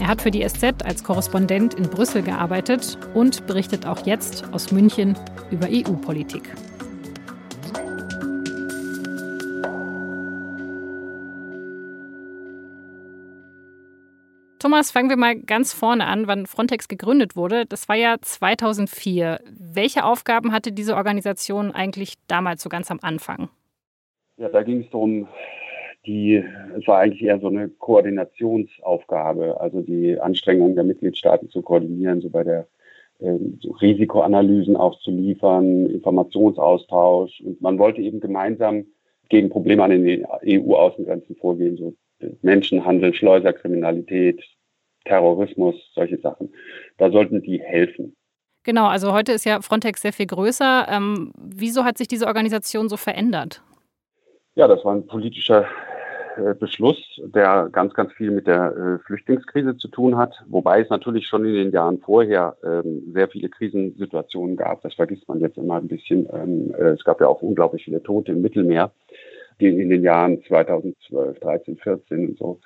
Er 0.00 0.08
hat 0.08 0.22
für 0.22 0.30
die 0.30 0.48
SZ 0.48 0.82
als 0.82 1.04
Korrespondent 1.04 1.74
in 1.74 1.90
Brüssel 1.90 2.22
gearbeitet 2.22 2.96
und 3.12 3.46
berichtet 3.46 3.84
auch 3.84 4.06
jetzt 4.06 4.44
aus 4.52 4.72
München 4.72 5.14
über 5.50 5.68
EU-Politik. 5.70 6.54
Thomas, 14.62 14.92
fangen 14.92 15.10
wir 15.10 15.16
mal 15.16 15.34
ganz 15.34 15.72
vorne 15.72 16.06
an, 16.06 16.28
wann 16.28 16.46
Frontex 16.46 16.86
gegründet 16.86 17.34
wurde. 17.34 17.66
Das 17.66 17.88
war 17.88 17.96
ja 17.96 18.14
2004. 18.20 19.40
Welche 19.50 20.04
Aufgaben 20.04 20.52
hatte 20.52 20.70
diese 20.70 20.94
Organisation 20.94 21.72
eigentlich 21.72 22.14
damals 22.28 22.62
so 22.62 22.68
ganz 22.68 22.88
am 22.92 23.00
Anfang? 23.02 23.48
Ja, 24.36 24.48
da 24.50 24.62
ging 24.62 24.82
es 24.82 24.90
darum, 24.90 25.26
die, 26.06 26.44
es 26.78 26.86
war 26.86 27.00
eigentlich 27.00 27.22
eher 27.22 27.40
so 27.40 27.48
eine 27.48 27.70
Koordinationsaufgabe, 27.70 29.60
also 29.60 29.80
die 29.80 30.20
Anstrengungen 30.20 30.76
der 30.76 30.84
Mitgliedstaaten 30.84 31.50
zu 31.50 31.60
koordinieren, 31.62 32.20
so 32.20 32.30
bei 32.30 32.44
der 32.44 32.68
ähm, 33.18 33.58
so 33.60 33.72
Risikoanalysen 33.72 34.76
auch 34.76 34.96
zu 35.00 35.10
liefern, 35.10 35.86
Informationsaustausch. 35.86 37.40
Und 37.40 37.60
man 37.60 37.80
wollte 37.80 38.00
eben 38.00 38.20
gemeinsam 38.20 38.86
gegen 39.28 39.50
Probleme 39.50 39.82
an 39.82 39.90
den 39.90 40.24
EU-Außengrenzen 40.46 41.34
vorgehen, 41.34 41.76
so 41.76 41.94
Menschenhandel, 42.42 43.14
Schleuserkriminalität, 43.14 44.42
Terrorismus, 45.04 45.74
solche 45.94 46.18
Sachen. 46.18 46.52
Da 46.98 47.10
sollten 47.10 47.42
die 47.42 47.60
helfen. 47.60 48.14
Genau, 48.64 48.86
also 48.86 49.12
heute 49.12 49.32
ist 49.32 49.44
ja 49.44 49.60
Frontex 49.60 50.02
sehr 50.02 50.12
viel 50.12 50.26
größer. 50.26 50.86
Ähm, 50.88 51.32
wieso 51.36 51.84
hat 51.84 51.98
sich 51.98 52.06
diese 52.06 52.26
Organisation 52.26 52.88
so 52.88 52.96
verändert? 52.96 53.62
Ja, 54.54 54.68
das 54.68 54.84
war 54.84 54.94
ein 54.94 55.06
politischer 55.06 55.66
äh, 56.36 56.54
Beschluss, 56.54 56.98
der 57.18 57.68
ganz, 57.72 57.92
ganz 57.94 58.12
viel 58.12 58.30
mit 58.30 58.46
der 58.46 58.74
äh, 58.76 58.98
Flüchtlingskrise 59.04 59.76
zu 59.76 59.88
tun 59.88 60.16
hat, 60.16 60.34
wobei 60.46 60.80
es 60.80 60.90
natürlich 60.90 61.26
schon 61.26 61.44
in 61.44 61.54
den 61.54 61.72
Jahren 61.72 61.98
vorher 61.98 62.56
ähm, 62.64 63.12
sehr 63.12 63.28
viele 63.28 63.48
Krisensituationen 63.48 64.56
gab. 64.56 64.82
Das 64.82 64.94
vergisst 64.94 65.26
man 65.28 65.40
jetzt 65.40 65.58
immer 65.58 65.76
ein 65.76 65.88
bisschen. 65.88 66.28
Ähm, 66.32 66.74
äh, 66.78 66.90
es 66.90 67.04
gab 67.04 67.20
ja 67.20 67.26
auch 67.26 67.42
unglaublich 67.42 67.84
viele 67.84 68.02
Tote 68.02 68.32
im 68.32 68.42
Mittelmeer 68.42 68.92
in 69.58 69.90
den 69.90 70.02
Jahren 70.02 70.42
2012, 70.44 71.38
13, 71.40 71.76
14 71.76 72.28
und 72.28 72.38
so. 72.38 72.60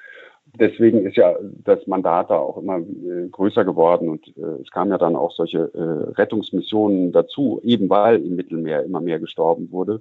Deswegen 0.59 1.05
ist 1.05 1.17
ja 1.17 1.37
das 1.65 1.87
Mandat 1.87 2.31
da 2.31 2.37
auch 2.37 2.57
immer 2.59 2.79
äh, 2.79 3.29
größer 3.31 3.65
geworden 3.65 4.09
und 4.09 4.27
äh, 4.37 4.63
es 4.63 4.71
kamen 4.71 4.91
ja 4.91 4.99
dann 4.99 5.17
auch 5.17 5.33
solche 5.33 5.71
äh, 5.75 6.13
Rettungsmissionen 6.15 7.13
dazu, 7.13 7.61
eben 7.63 7.91
weil 7.91 8.25
im 8.25 8.37
Mittelmeer 8.37 8.85
immer 8.85 9.01
mehr 9.01 9.19
gestorben 9.19 9.71
wurde. 9.71 10.01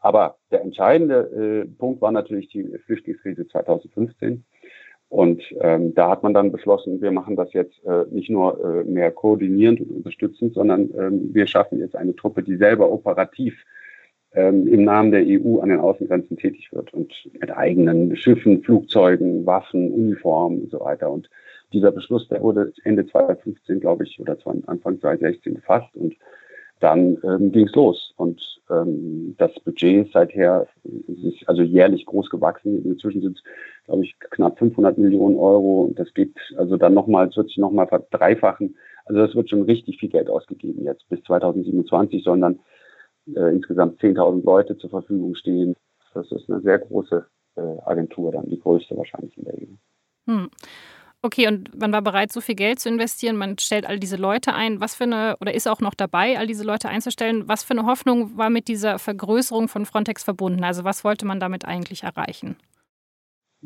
Aber 0.00 0.36
der 0.50 0.62
entscheidende 0.62 1.66
Punkt 1.78 2.00
war 2.00 2.12
natürlich 2.12 2.48
die 2.48 2.78
Flüchtlingskrise 2.84 3.48
2015. 3.48 4.44
Und 5.08 5.42
ähm, 5.60 5.94
da 5.94 6.10
hat 6.10 6.22
man 6.22 6.34
dann 6.34 6.50
beschlossen, 6.50 7.00
wir 7.00 7.12
machen 7.12 7.36
das 7.36 7.52
jetzt 7.52 7.82
äh, 7.84 8.04
nicht 8.10 8.28
nur 8.28 8.62
äh, 8.64 8.84
mehr 8.84 9.12
koordinierend 9.12 9.80
und 9.80 9.90
unterstützend, 9.90 10.54
sondern 10.54 10.90
ähm, 10.98 11.30
wir 11.32 11.46
schaffen 11.46 11.78
jetzt 11.78 11.94
eine 11.94 12.14
Truppe, 12.16 12.42
die 12.42 12.56
selber 12.56 12.90
operativ 12.90 13.54
ähm, 14.32 14.66
im 14.66 14.84
Namen 14.84 15.10
der 15.12 15.24
EU 15.24 15.60
an 15.60 15.70
den 15.70 15.80
Außengrenzen 15.80 16.36
tätig 16.36 16.70
wird 16.72 16.92
und 16.92 17.12
mit 17.40 17.50
eigenen 17.50 18.16
Schiffen, 18.16 18.62
Flugzeugen, 18.62 19.46
Waffen, 19.46 19.92
Uniformen 19.92 20.62
und 20.62 20.70
so 20.70 20.80
weiter. 20.80 21.10
Und 21.10 21.28
dieser 21.72 21.92
Beschluss, 21.92 22.28
der 22.28 22.42
wurde 22.42 22.72
Ende 22.84 23.06
2015, 23.06 23.80
glaube 23.80 24.04
ich, 24.04 24.20
oder 24.20 24.36
Anfang 24.66 25.00
2016 25.00 25.54
gefasst 25.54 25.96
und 25.96 26.14
dann 26.80 27.16
ähm, 27.24 27.52
ging 27.52 27.66
es 27.66 27.74
los. 27.74 28.12
Und 28.16 28.40
ähm, 28.70 29.34
das 29.38 29.52
Budget 29.60 30.06
ist 30.06 30.12
seither 30.12 30.66
ist 30.84 31.48
also 31.48 31.62
jährlich 31.62 32.04
groß 32.04 32.28
gewachsen. 32.28 32.84
Inzwischen 32.84 33.22
sind 33.22 33.38
es, 33.38 33.44
glaube 33.86 34.04
ich, 34.04 34.18
knapp 34.18 34.58
500 34.58 34.98
Millionen 34.98 35.36
Euro. 35.36 35.82
Und 35.82 35.98
das 35.98 36.12
geht 36.12 36.34
also 36.56 36.76
dann 36.76 36.94
nochmal, 36.94 37.28
es 37.28 37.36
wird 37.36 37.48
sich 37.48 37.58
nochmal 37.58 37.86
verdreifachen. 37.86 38.76
Also 39.06 39.20
das 39.24 39.34
wird 39.34 39.48
schon 39.48 39.62
richtig 39.62 39.98
viel 39.98 40.10
Geld 40.10 40.28
ausgegeben 40.28 40.84
jetzt. 40.84 41.08
Bis 41.08 41.22
2027 41.22 42.22
sollen 42.22 42.40
dann 42.40 42.58
äh, 43.34 43.50
insgesamt 43.50 44.00
10.000 44.00 44.44
Leute 44.44 44.76
zur 44.78 44.90
Verfügung 44.90 45.34
stehen. 45.34 45.74
Das 46.14 46.30
ist 46.32 46.48
eine 46.48 46.60
sehr 46.60 46.78
große 46.78 47.26
äh, 47.56 47.60
Agentur, 47.84 48.32
dann 48.32 48.48
die 48.48 48.60
größte 48.60 48.96
wahrscheinlich 48.96 49.36
in 49.36 49.44
der 49.44 49.54
EU. 49.54 49.74
Hm. 50.26 50.50
Okay, 51.22 51.48
und 51.48 51.76
man 51.78 51.92
war 51.92 52.02
bereit, 52.02 52.30
so 52.30 52.40
viel 52.40 52.54
Geld 52.54 52.78
zu 52.78 52.88
investieren. 52.88 53.36
Man 53.36 53.58
stellt 53.58 53.86
all 53.86 53.98
diese 53.98 54.16
Leute 54.16 54.54
ein. 54.54 54.80
Was 54.80 54.94
für 54.94 55.04
eine, 55.04 55.36
oder 55.40 55.54
ist 55.54 55.66
auch 55.66 55.80
noch 55.80 55.94
dabei, 55.94 56.38
all 56.38 56.46
diese 56.46 56.62
Leute 56.62 56.88
einzustellen? 56.88 57.48
Was 57.48 57.64
für 57.64 57.72
eine 57.72 57.86
Hoffnung 57.86 58.36
war 58.36 58.50
mit 58.50 58.68
dieser 58.68 58.98
Vergrößerung 58.98 59.68
von 59.68 59.86
Frontex 59.86 60.22
verbunden? 60.22 60.62
Also, 60.62 60.84
was 60.84 61.04
wollte 61.04 61.26
man 61.26 61.40
damit 61.40 61.64
eigentlich 61.64 62.04
erreichen? 62.04 62.56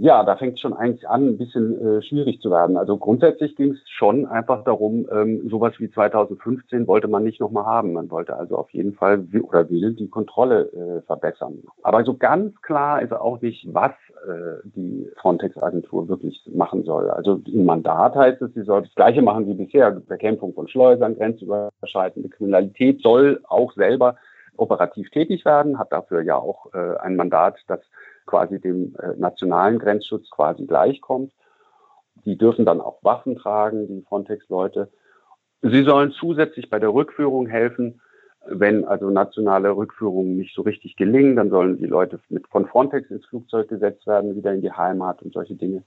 Ja, 0.02 0.24
da 0.24 0.34
fängt 0.36 0.54
es 0.54 0.60
schon 0.60 0.72
eigentlich 0.72 1.06
an, 1.06 1.26
ein 1.26 1.36
bisschen 1.36 1.98
äh, 1.98 2.00
schwierig 2.00 2.40
zu 2.40 2.50
werden. 2.50 2.78
Also 2.78 2.96
grundsätzlich 2.96 3.54
ging 3.54 3.72
es 3.72 3.80
schon 3.84 4.24
einfach 4.24 4.64
darum, 4.64 5.06
ähm, 5.12 5.46
sowas 5.50 5.74
wie 5.78 5.90
2015 5.90 6.86
wollte 6.86 7.06
man 7.06 7.22
nicht 7.22 7.38
nochmal 7.38 7.66
haben. 7.66 7.92
Man 7.92 8.10
wollte 8.10 8.34
also 8.34 8.56
auf 8.56 8.70
jeden 8.70 8.94
Fall 8.94 9.26
oder 9.42 9.68
will 9.68 9.92
die 9.92 10.08
Kontrolle 10.08 10.72
äh, 10.72 11.02
verbessern. 11.02 11.58
Aber 11.82 12.02
so 12.04 12.16
ganz 12.16 12.58
klar 12.62 13.02
ist 13.02 13.12
auch 13.12 13.42
nicht, 13.42 13.66
was 13.74 13.92
äh, 14.26 14.66
die 14.74 15.06
Frontex-Agentur 15.20 16.08
wirklich 16.08 16.48
machen 16.50 16.84
soll. 16.84 17.10
Also 17.10 17.42
im 17.44 17.66
Mandat 17.66 18.14
heißt 18.14 18.40
es, 18.40 18.54
sie 18.54 18.62
soll 18.62 18.80
das 18.80 18.94
Gleiche 18.94 19.20
machen 19.20 19.46
wie 19.48 19.54
bisher. 19.54 19.90
Bekämpfung 19.90 20.54
von 20.54 20.66
Schleusern, 20.66 21.18
grenzüberschreitende 21.18 22.30
Kriminalität 22.30 23.02
soll 23.02 23.40
auch 23.46 23.74
selber 23.74 24.16
operativ 24.60 25.10
tätig 25.10 25.44
werden, 25.44 25.78
hat 25.78 25.92
dafür 25.92 26.22
ja 26.22 26.36
auch 26.36 26.72
äh, 26.74 26.96
ein 26.98 27.16
Mandat, 27.16 27.58
das 27.66 27.80
quasi 28.26 28.60
dem 28.60 28.94
äh, 28.98 29.14
nationalen 29.16 29.78
Grenzschutz 29.78 30.30
quasi 30.30 30.66
gleichkommt. 30.66 31.32
Die 32.24 32.36
dürfen 32.36 32.64
dann 32.64 32.80
auch 32.80 33.02
Waffen 33.02 33.36
tragen, 33.36 33.88
die 33.88 34.02
Frontex-Leute. 34.02 34.90
Sie 35.62 35.82
sollen 35.82 36.12
zusätzlich 36.12 36.70
bei 36.70 36.78
der 36.78 36.92
Rückführung 36.92 37.46
helfen. 37.46 38.00
Wenn 38.46 38.84
also 38.86 39.10
nationale 39.10 39.76
Rückführungen 39.76 40.36
nicht 40.36 40.54
so 40.54 40.62
richtig 40.62 40.96
gelingen, 40.96 41.36
dann 41.36 41.50
sollen 41.50 41.76
die 41.76 41.86
Leute 41.86 42.20
mit 42.30 42.46
von 42.48 42.66
Frontex 42.66 43.10
ins 43.10 43.26
Flugzeug 43.26 43.68
gesetzt 43.68 44.06
werden, 44.06 44.34
wieder 44.34 44.52
in 44.52 44.62
die 44.62 44.72
Heimat 44.72 45.22
und 45.22 45.34
solche 45.34 45.54
Dinge. 45.54 45.82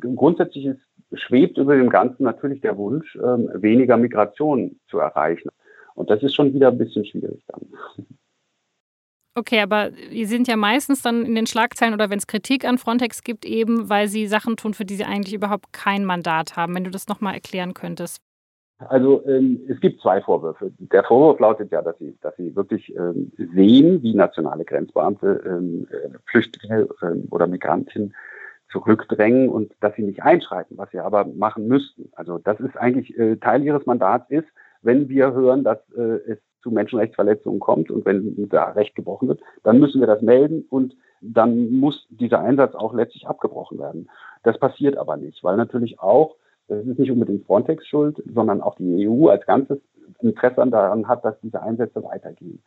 Grundsätzlich 0.00 0.66
ist, 0.66 0.80
schwebt 1.12 1.58
über 1.58 1.76
dem 1.76 1.88
Ganzen 1.88 2.24
natürlich 2.24 2.60
der 2.60 2.76
Wunsch, 2.76 3.16
ähm, 3.16 3.48
weniger 3.54 3.96
Migration 3.96 4.80
zu 4.88 4.98
erreichen. 4.98 5.50
Und 5.96 6.10
das 6.10 6.22
ist 6.22 6.34
schon 6.34 6.52
wieder 6.54 6.68
ein 6.68 6.78
bisschen 6.78 7.04
schwierig 7.04 7.42
dann. 7.48 8.06
Okay, 9.34 9.60
aber 9.60 9.90
die 9.90 10.24
sind 10.24 10.48
ja 10.48 10.56
meistens 10.56 11.02
dann 11.02 11.26
in 11.26 11.34
den 11.34 11.46
Schlagzeilen 11.46 11.92
oder 11.92 12.08
wenn 12.08 12.18
es 12.18 12.26
Kritik 12.26 12.64
an 12.64 12.78
Frontex 12.78 13.22
gibt, 13.22 13.44
eben 13.44 13.90
weil 13.90 14.08
sie 14.08 14.26
Sachen 14.26 14.56
tun, 14.56 14.72
für 14.72 14.86
die 14.86 14.94
sie 14.94 15.04
eigentlich 15.04 15.34
überhaupt 15.34 15.74
kein 15.74 16.06
Mandat 16.06 16.56
haben. 16.56 16.74
Wenn 16.74 16.84
du 16.84 16.90
das 16.90 17.06
nochmal 17.06 17.34
erklären 17.34 17.74
könntest. 17.74 18.22
Also 18.78 19.26
ähm, 19.26 19.60
es 19.68 19.80
gibt 19.80 20.00
zwei 20.00 20.20
Vorwürfe. 20.20 20.70
Der 20.78 21.04
Vorwurf 21.04 21.38
lautet 21.40 21.70
ja, 21.72 21.82
dass 21.82 21.98
sie, 21.98 22.16
dass 22.20 22.36
sie 22.36 22.54
wirklich 22.54 22.94
ähm, 22.94 23.32
sehen, 23.36 24.02
wie 24.02 24.14
nationale 24.14 24.64
Grenzbeamte 24.64 25.42
ähm, 25.46 25.86
äh, 25.90 26.18
Flüchtlinge 26.26 26.88
ähm, 27.02 27.26
oder 27.30 27.46
Migrantinnen 27.46 28.14
zurückdrängen 28.70 29.48
und 29.48 29.72
dass 29.80 29.94
sie 29.96 30.02
nicht 30.02 30.22
einschreiten, 30.22 30.76
was 30.76 30.90
sie 30.90 30.98
aber 30.98 31.24
machen 31.24 31.68
müssten. 31.68 32.10
Also 32.12 32.38
das 32.38 32.60
ist 32.60 32.76
eigentlich 32.76 33.16
äh, 33.18 33.36
Teil 33.36 33.62
ihres 33.62 33.86
Mandats 33.86 34.30
ist, 34.30 34.48
wenn 34.86 35.08
wir 35.08 35.32
hören, 35.32 35.64
dass 35.64 35.78
äh, 35.96 36.20
es 36.26 36.38
zu 36.62 36.70
Menschenrechtsverletzungen 36.70 37.60
kommt 37.60 37.90
und 37.90 38.04
wenn 38.06 38.48
da 38.48 38.70
Recht 38.70 38.94
gebrochen 38.94 39.28
wird, 39.28 39.40
dann 39.62 39.78
müssen 39.78 40.00
wir 40.00 40.06
das 40.06 40.22
melden 40.22 40.64
und 40.68 40.96
dann 41.20 41.72
muss 41.72 42.06
dieser 42.10 42.40
Einsatz 42.40 42.74
auch 42.74 42.94
letztlich 42.94 43.26
abgebrochen 43.26 43.78
werden. 43.78 44.08
Das 44.42 44.58
passiert 44.58 44.96
aber 44.96 45.16
nicht, 45.16 45.44
weil 45.44 45.56
natürlich 45.56 46.00
auch, 46.00 46.36
das 46.68 46.84
ist 46.84 46.98
nicht 46.98 47.10
unbedingt 47.10 47.46
Frontex 47.46 47.86
schuld, 47.86 48.22
sondern 48.34 48.60
auch 48.60 48.76
die 48.76 49.08
EU 49.08 49.28
als 49.28 49.46
Ganzes 49.46 49.78
Interesse 50.20 50.66
daran 50.68 51.08
hat, 51.08 51.24
dass 51.24 51.38
diese 51.40 51.62
Einsätze 51.62 52.02
weitergehen. 52.02 52.62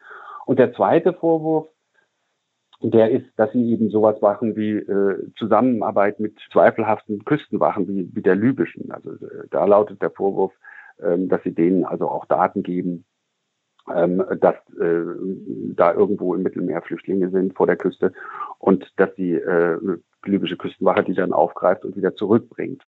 Und 0.45 0.59
der 0.59 0.73
zweite 0.73 1.13
Vorwurf, 1.13 1.67
der 2.81 3.11
ist, 3.11 3.25
dass 3.35 3.51
sie 3.51 3.71
eben 3.71 3.89
sowas 3.89 4.21
machen 4.21 4.55
wie 4.55 4.77
äh, 4.77 5.31
Zusammenarbeit 5.37 6.19
mit 6.19 6.37
zweifelhaften 6.51 7.25
Küstenwachen 7.25 7.87
wie, 7.87 8.09
wie 8.13 8.21
der 8.21 8.35
libyschen. 8.35 8.91
Also 8.91 9.11
äh, 9.11 9.47
da 9.51 9.65
lautet 9.65 10.01
der 10.01 10.11
Vorwurf, 10.11 10.53
dass 10.99 11.43
sie 11.43 11.53
denen 11.53 11.85
also 11.85 12.09
auch 12.09 12.25
Daten 12.25 12.61
geben, 12.63 13.05
ähm, 13.93 14.23
dass 14.39 14.55
äh, 14.79 15.03
da 15.75 15.93
irgendwo 15.93 16.35
im 16.35 16.43
Mittelmeer 16.43 16.81
Flüchtlinge 16.81 17.29
sind 17.29 17.55
vor 17.55 17.67
der 17.67 17.77
Küste 17.77 18.13
und 18.59 18.91
dass 18.97 19.13
die 19.15 19.33
äh, 19.33 19.77
libysche 20.25 20.57
Küstenwache 20.57 21.03
die 21.03 21.13
dann 21.13 21.33
aufgreift 21.33 21.85
und 21.85 21.95
wieder 21.95 22.15
zurückbringt. 22.15 22.83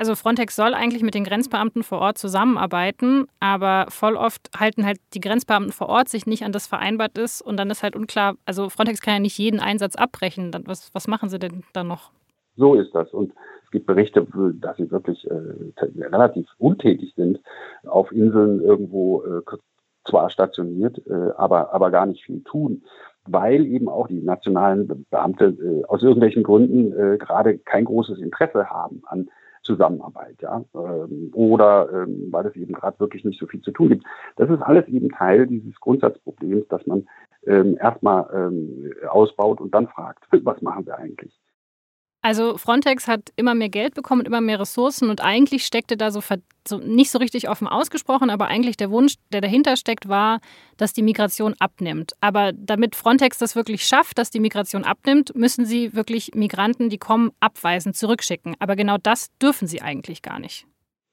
Also 0.00 0.14
Frontex 0.14 0.54
soll 0.54 0.74
eigentlich 0.74 1.02
mit 1.02 1.14
den 1.14 1.24
Grenzbeamten 1.24 1.82
vor 1.82 1.98
Ort 1.98 2.18
zusammenarbeiten, 2.18 3.26
aber 3.40 3.86
voll 3.88 4.14
oft 4.14 4.48
halten 4.56 4.86
halt 4.86 5.00
die 5.12 5.20
Grenzbeamten 5.20 5.72
vor 5.72 5.88
Ort 5.88 6.08
sich 6.08 6.24
nicht 6.24 6.44
an 6.44 6.52
das 6.52 6.68
vereinbart 6.68 7.18
ist 7.18 7.42
und 7.42 7.56
dann 7.56 7.68
ist 7.68 7.82
halt 7.82 7.96
unklar, 7.96 8.36
also 8.46 8.68
Frontex 8.68 9.00
kann 9.00 9.14
ja 9.14 9.20
nicht 9.20 9.38
jeden 9.38 9.58
Einsatz 9.58 9.96
abbrechen. 9.96 10.52
Dann, 10.52 10.68
was, 10.68 10.94
was 10.94 11.08
machen 11.08 11.28
sie 11.28 11.40
denn 11.40 11.64
dann 11.72 11.88
noch? 11.88 12.12
So 12.56 12.74
ist 12.74 12.94
das. 12.94 13.12
Und 13.12 13.32
es 13.68 13.72
gibt 13.72 13.86
Berichte, 13.86 14.26
dass 14.54 14.78
sie 14.78 14.90
wirklich 14.90 15.30
äh, 15.30 15.34
relativ 16.00 16.46
untätig 16.56 17.12
sind, 17.16 17.38
auf 17.86 18.10
Inseln 18.12 18.62
irgendwo 18.62 19.22
äh, 19.22 19.42
zwar 20.08 20.30
stationiert, 20.30 21.02
äh, 21.06 21.32
aber, 21.36 21.74
aber 21.74 21.90
gar 21.90 22.06
nicht 22.06 22.24
viel 22.24 22.42
tun, 22.44 22.82
weil 23.26 23.66
eben 23.66 23.90
auch 23.90 24.08
die 24.08 24.22
nationalen 24.22 25.04
Beamte 25.10 25.48
äh, 25.48 25.84
aus 25.84 26.02
irgendwelchen 26.02 26.44
Gründen 26.44 26.98
äh, 26.98 27.18
gerade 27.18 27.58
kein 27.58 27.84
großes 27.84 28.20
Interesse 28.20 28.70
haben 28.70 29.02
an 29.04 29.28
Zusammenarbeit, 29.64 30.40
ja, 30.40 30.64
ähm, 30.74 31.30
oder 31.34 31.90
ähm, 31.92 32.28
weil 32.30 32.46
es 32.46 32.56
eben 32.56 32.72
gerade 32.72 32.98
wirklich 33.00 33.26
nicht 33.26 33.38
so 33.38 33.46
viel 33.46 33.60
zu 33.60 33.70
tun 33.70 33.90
gibt. 33.90 34.06
Das 34.36 34.48
ist 34.48 34.62
alles 34.62 34.88
eben 34.88 35.10
Teil 35.10 35.46
dieses 35.46 35.78
Grundsatzproblems, 35.78 36.68
dass 36.68 36.86
man 36.86 37.06
ähm, 37.46 37.76
erstmal 37.78 38.30
ähm, 38.32 38.94
ausbaut 39.10 39.60
und 39.60 39.74
dann 39.74 39.88
fragt, 39.88 40.24
was 40.44 40.62
machen 40.62 40.86
wir 40.86 40.96
eigentlich? 40.96 41.37
Also 42.20 42.58
Frontex 42.58 43.06
hat 43.06 43.30
immer 43.36 43.54
mehr 43.54 43.68
Geld 43.68 43.94
bekommen, 43.94 44.26
immer 44.26 44.40
mehr 44.40 44.58
Ressourcen 44.58 45.08
und 45.08 45.22
eigentlich 45.22 45.64
steckte 45.64 45.96
da 45.96 46.10
so, 46.10 46.20
so, 46.66 46.78
nicht 46.78 47.10
so 47.10 47.18
richtig 47.18 47.48
offen 47.48 47.68
ausgesprochen, 47.68 48.28
aber 48.28 48.48
eigentlich 48.48 48.76
der 48.76 48.90
Wunsch, 48.90 49.14
der 49.32 49.40
dahinter 49.40 49.76
steckt, 49.76 50.08
war, 50.08 50.40
dass 50.76 50.92
die 50.92 51.02
Migration 51.02 51.54
abnimmt. 51.60 52.12
Aber 52.20 52.52
damit 52.52 52.96
Frontex 52.96 53.38
das 53.38 53.54
wirklich 53.54 53.84
schafft, 53.84 54.18
dass 54.18 54.30
die 54.30 54.40
Migration 54.40 54.84
abnimmt, 54.84 55.34
müssen 55.36 55.64
sie 55.64 55.94
wirklich 55.94 56.34
Migranten, 56.34 56.90
die 56.90 56.98
kommen, 56.98 57.30
abweisen, 57.38 57.94
zurückschicken. 57.94 58.56
Aber 58.58 58.74
genau 58.74 58.96
das 59.00 59.28
dürfen 59.38 59.68
sie 59.68 59.80
eigentlich 59.80 60.20
gar 60.20 60.40
nicht. 60.40 60.66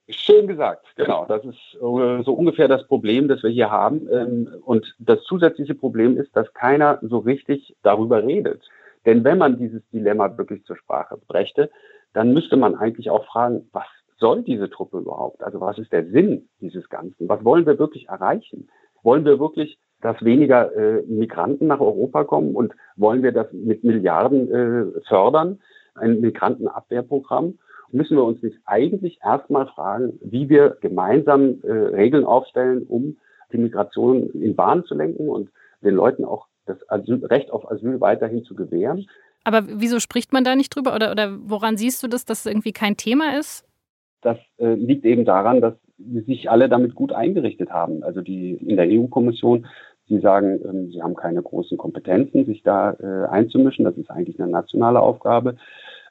Schön 0.08 0.46
gesagt, 0.48 0.86
genau. 0.96 1.26
Das 1.28 1.44
ist 1.44 1.58
äh, 1.76 2.24
so 2.24 2.34
ungefähr 2.34 2.68
das 2.68 2.86
Problem, 2.88 3.28
das 3.28 3.42
wir 3.42 3.50
hier 3.50 3.72
haben. 3.72 4.08
Ähm, 4.12 4.50
und 4.64 4.96
das 5.00 5.24
zusätzliche 5.24 5.74
Problem 5.74 6.18
ist, 6.18 6.36
dass 6.36 6.52
keiner 6.54 7.00
so 7.02 7.20
richtig 7.20 7.76
darüber 7.82 8.24
redet. 8.24 8.62
Denn 9.06 9.24
wenn 9.24 9.38
man 9.38 9.58
dieses 9.58 9.88
Dilemma 9.90 10.38
wirklich 10.38 10.64
zur 10.66 10.78
Sprache 10.78 11.18
brächte, 11.28 11.70
dann 12.14 12.34
müsste 12.34 12.58
man 12.58 12.76
eigentlich 12.76 13.10
auch 13.10 13.26
fragen, 13.26 13.68
was 13.72 13.86
soll 14.18 14.44
diese 14.44 14.70
Truppe 14.70 15.00
überhaupt? 15.00 15.44
Also 15.44 15.60
was 15.60 15.78
ist 15.78 15.92
der 15.92 16.06
Sinn 16.08 16.48
dieses 16.62 16.90
Ganzen? 16.90 17.28
Was 17.28 17.44
wollen 17.44 17.66
wir 17.66 17.78
wirklich 17.78 18.08
erreichen? 18.08 18.70
Wollen 19.04 19.26
wir 19.26 19.40
wirklich, 19.40 19.78
dass 20.02 20.24
weniger 20.24 20.74
äh, 20.76 21.04
Migranten 21.04 21.68
nach 21.68 21.80
Europa 21.80 22.24
kommen 22.24 22.56
und 22.56 22.74
wollen 22.96 23.24
wir 23.24 23.32
das 23.32 23.52
mit 23.52 23.84
Milliarden 23.84 24.52
äh, 24.52 25.02
fördern, 25.08 25.60
ein 25.96 26.22
Migrantenabwehrprogramm? 26.22 27.60
Müssen 27.92 28.18
wir 28.18 28.24
uns 28.24 28.42
nicht 28.42 28.58
eigentlich 28.66 29.20
erstmal 29.24 29.68
fragen, 29.68 30.18
wie 30.22 30.50
wir 30.50 30.78
gemeinsam 30.82 31.62
äh, 31.64 31.72
Regeln 31.72 32.26
aufstellen, 32.26 32.84
um 32.88 33.18
die 33.52 33.58
Migration 33.58 34.32
in 34.32 34.56
Bahn 34.56 34.84
zu 34.86 34.96
lenken 34.96 35.30
und 35.30 35.50
den 35.82 35.94
Leuten 35.94 36.26
auch 36.26 36.48
das 36.66 36.78
Asyl, 36.90 37.26
Recht 37.26 37.52
auf 37.52 37.70
Asyl 37.70 38.02
weiterhin 38.02 38.44
zu 38.44 38.56
gewähren. 38.56 39.08
Aber 39.44 39.64
wieso 39.68 40.00
spricht 40.00 40.34
man 40.34 40.44
da 40.44 40.56
nicht 40.56 40.76
drüber? 40.76 40.96
Oder, 40.96 41.12
oder 41.12 41.38
woran 41.44 41.78
siehst 41.78 42.02
du 42.04 42.08
das, 42.08 42.26
dass 42.26 42.44
das 42.44 42.52
irgendwie 42.52 42.74
kein 42.74 42.98
Thema 42.98 43.38
ist? 43.38 43.64
Das 44.22 44.38
äh, 44.58 44.74
liegt 44.74 45.06
eben 45.06 45.24
daran, 45.24 45.62
dass 45.62 45.76
sich 45.98 46.50
alle 46.50 46.68
damit 46.68 46.96
gut 46.96 47.14
eingerichtet 47.14 47.70
haben. 47.70 48.04
Also 48.04 48.22
die 48.22 48.54
in 48.54 48.76
der 48.76 48.88
EU-Kommission, 48.90 49.68
sie 50.08 50.20
sagen, 50.20 50.60
ähm, 50.66 50.92
sie 50.92 51.02
haben 51.02 51.16
keine 51.16 51.42
großen 51.42 51.78
Kompetenzen, 51.78 52.46
sich 52.46 52.64
da 52.64 52.94
äh, 52.94 53.30
einzumischen. 53.30 53.86
Das 53.86 53.98
ist 53.98 54.10
eigentlich 54.10 54.40
eine 54.42 54.52
nationale 54.52 55.00
Aufgabe. 55.00 55.58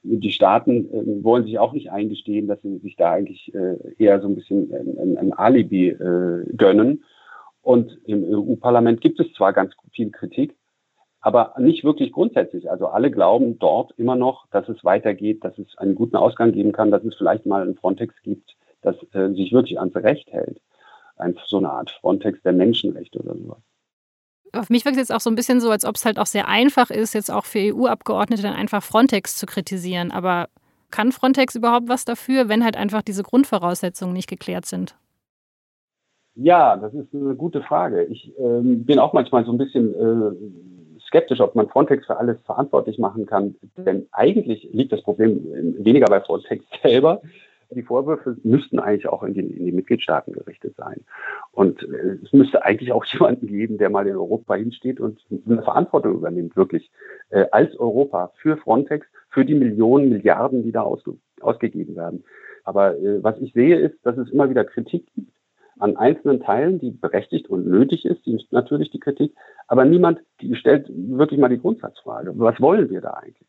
die 0.04 0.30
Staaten 0.30 0.88
äh, 0.92 1.24
wollen 1.24 1.44
sich 1.44 1.58
auch 1.58 1.72
nicht 1.72 1.90
eingestehen, 1.90 2.46
dass 2.46 2.62
sie 2.62 2.78
sich 2.78 2.94
da 2.94 3.10
eigentlich 3.10 3.52
äh, 3.52 3.76
eher 3.98 4.20
so 4.20 4.28
ein 4.28 4.36
bisschen 4.36 4.72
ein, 4.72 5.18
ein 5.18 5.32
Alibi 5.32 5.88
äh, 5.88 6.44
gönnen. 6.56 7.02
Und 7.64 7.98
im 8.04 8.24
EU-Parlament 8.24 9.00
gibt 9.00 9.18
es 9.20 9.32
zwar 9.32 9.52
ganz 9.52 9.72
viel 9.92 10.10
Kritik, 10.10 10.54
aber 11.20 11.54
nicht 11.58 11.82
wirklich 11.82 12.12
grundsätzlich. 12.12 12.70
Also 12.70 12.88
alle 12.88 13.10
glauben 13.10 13.58
dort 13.58 13.92
immer 13.98 14.16
noch, 14.16 14.46
dass 14.50 14.68
es 14.68 14.84
weitergeht, 14.84 15.42
dass 15.42 15.56
es 15.58 15.76
einen 15.78 15.94
guten 15.94 16.16
Ausgang 16.16 16.52
geben 16.52 16.72
kann, 16.72 16.90
dass 16.90 17.02
es 17.04 17.16
vielleicht 17.16 17.46
mal 17.46 17.62
einen 17.62 17.76
Frontex 17.76 18.14
gibt, 18.22 18.54
das 18.82 18.96
äh, 19.14 19.30
sich 19.30 19.52
wirklich 19.52 19.80
ans 19.80 19.96
Recht 19.96 20.30
hält. 20.30 20.60
Ein, 21.16 21.38
so 21.46 21.56
eine 21.56 21.70
Art 21.70 21.90
Frontex 22.00 22.42
der 22.42 22.52
Menschenrechte 22.52 23.18
oder 23.20 23.34
sowas 23.34 23.62
auf 24.56 24.70
mich 24.70 24.84
wirkt 24.84 24.96
es 24.96 25.08
jetzt 25.08 25.12
auch 25.12 25.20
so 25.20 25.30
ein 25.30 25.34
bisschen 25.34 25.60
so, 25.60 25.70
als 25.70 25.84
ob 25.84 25.96
es 25.96 26.04
halt 26.04 26.18
auch 26.18 26.26
sehr 26.26 26.48
einfach 26.48 26.90
ist, 26.90 27.12
jetzt 27.12 27.30
auch 27.30 27.44
für 27.44 27.58
EU-Abgeordnete 27.58 28.42
dann 28.42 28.54
einfach 28.54 28.82
Frontex 28.82 29.36
zu 29.36 29.46
kritisieren. 29.46 30.12
Aber 30.12 30.48
kann 30.90 31.12
Frontex 31.12 31.54
überhaupt 31.56 31.88
was 31.88 32.04
dafür, 32.04 32.48
wenn 32.48 32.64
halt 32.64 32.76
einfach 32.76 33.02
diese 33.02 33.22
Grundvoraussetzungen 33.22 34.12
nicht 34.14 34.28
geklärt 34.28 34.66
sind? 34.66 34.96
Ja, 36.36 36.76
das 36.76 36.92
ist 36.94 37.14
eine 37.14 37.34
gute 37.36 37.62
Frage. 37.62 38.04
Ich 38.04 38.32
ähm, 38.38 38.84
bin 38.84 38.98
auch 38.98 39.12
manchmal 39.12 39.44
so 39.44 39.52
ein 39.52 39.58
bisschen 39.58 39.94
äh, 39.94 41.00
skeptisch, 41.06 41.40
ob 41.40 41.54
man 41.54 41.68
Frontex 41.68 42.06
für 42.06 42.16
alles 42.16 42.40
verantwortlich 42.44 42.98
machen 42.98 43.26
kann. 43.26 43.54
Denn 43.76 44.06
eigentlich 44.10 44.68
liegt 44.72 44.92
das 44.92 45.02
Problem 45.02 45.44
weniger 45.78 46.06
bei 46.06 46.20
Frontex 46.20 46.64
selber, 46.82 47.22
die 47.70 47.82
Vorwürfe 47.82 48.36
müssten 48.42 48.78
eigentlich 48.78 49.08
auch 49.08 49.22
in 49.22 49.34
die, 49.34 49.40
in 49.40 49.66
die 49.66 49.72
Mitgliedstaaten 49.72 50.32
gerichtet 50.32 50.74
sein. 50.76 51.04
Und 51.52 51.82
äh, 51.82 52.18
es 52.22 52.32
müsste 52.32 52.64
eigentlich 52.64 52.92
auch 52.92 53.04
jemanden 53.12 53.46
geben, 53.46 53.78
der 53.78 53.90
mal 53.90 54.06
in 54.06 54.16
Europa 54.16 54.54
hinsteht 54.54 55.00
und 55.00 55.20
eine 55.46 55.62
Verantwortung 55.62 56.14
übernimmt, 56.14 56.56
wirklich 56.56 56.90
äh, 57.30 57.46
als 57.52 57.76
Europa 57.78 58.32
für 58.36 58.56
Frontex, 58.56 59.06
für 59.30 59.44
die 59.44 59.54
Millionen, 59.54 60.08
Milliarden, 60.08 60.62
die 60.62 60.72
da 60.72 60.82
ausge, 60.82 61.14
ausgegeben 61.40 61.96
werden. 61.96 62.24
Aber 62.64 62.96
äh, 62.96 63.22
was 63.22 63.38
ich 63.40 63.52
sehe, 63.52 63.78
ist, 63.78 63.96
dass 64.04 64.16
es 64.16 64.30
immer 64.30 64.50
wieder 64.50 64.64
Kritik 64.64 65.06
gibt 65.14 65.33
an 65.78 65.96
einzelnen 65.96 66.40
Teilen, 66.40 66.78
die 66.78 66.90
berechtigt 66.90 67.48
und 67.48 67.66
nötig 67.66 68.04
ist, 68.04 68.24
die 68.26 68.34
ist 68.34 68.52
natürlich 68.52 68.90
die 68.90 69.00
Kritik, 69.00 69.34
aber 69.66 69.84
niemand 69.84 70.20
die 70.40 70.54
stellt 70.54 70.88
wirklich 70.88 71.40
mal 71.40 71.48
die 71.48 71.58
Grundsatzfrage. 71.58 72.32
Was 72.36 72.60
wollen 72.60 72.90
wir 72.90 73.00
da 73.00 73.14
eigentlich? 73.14 73.48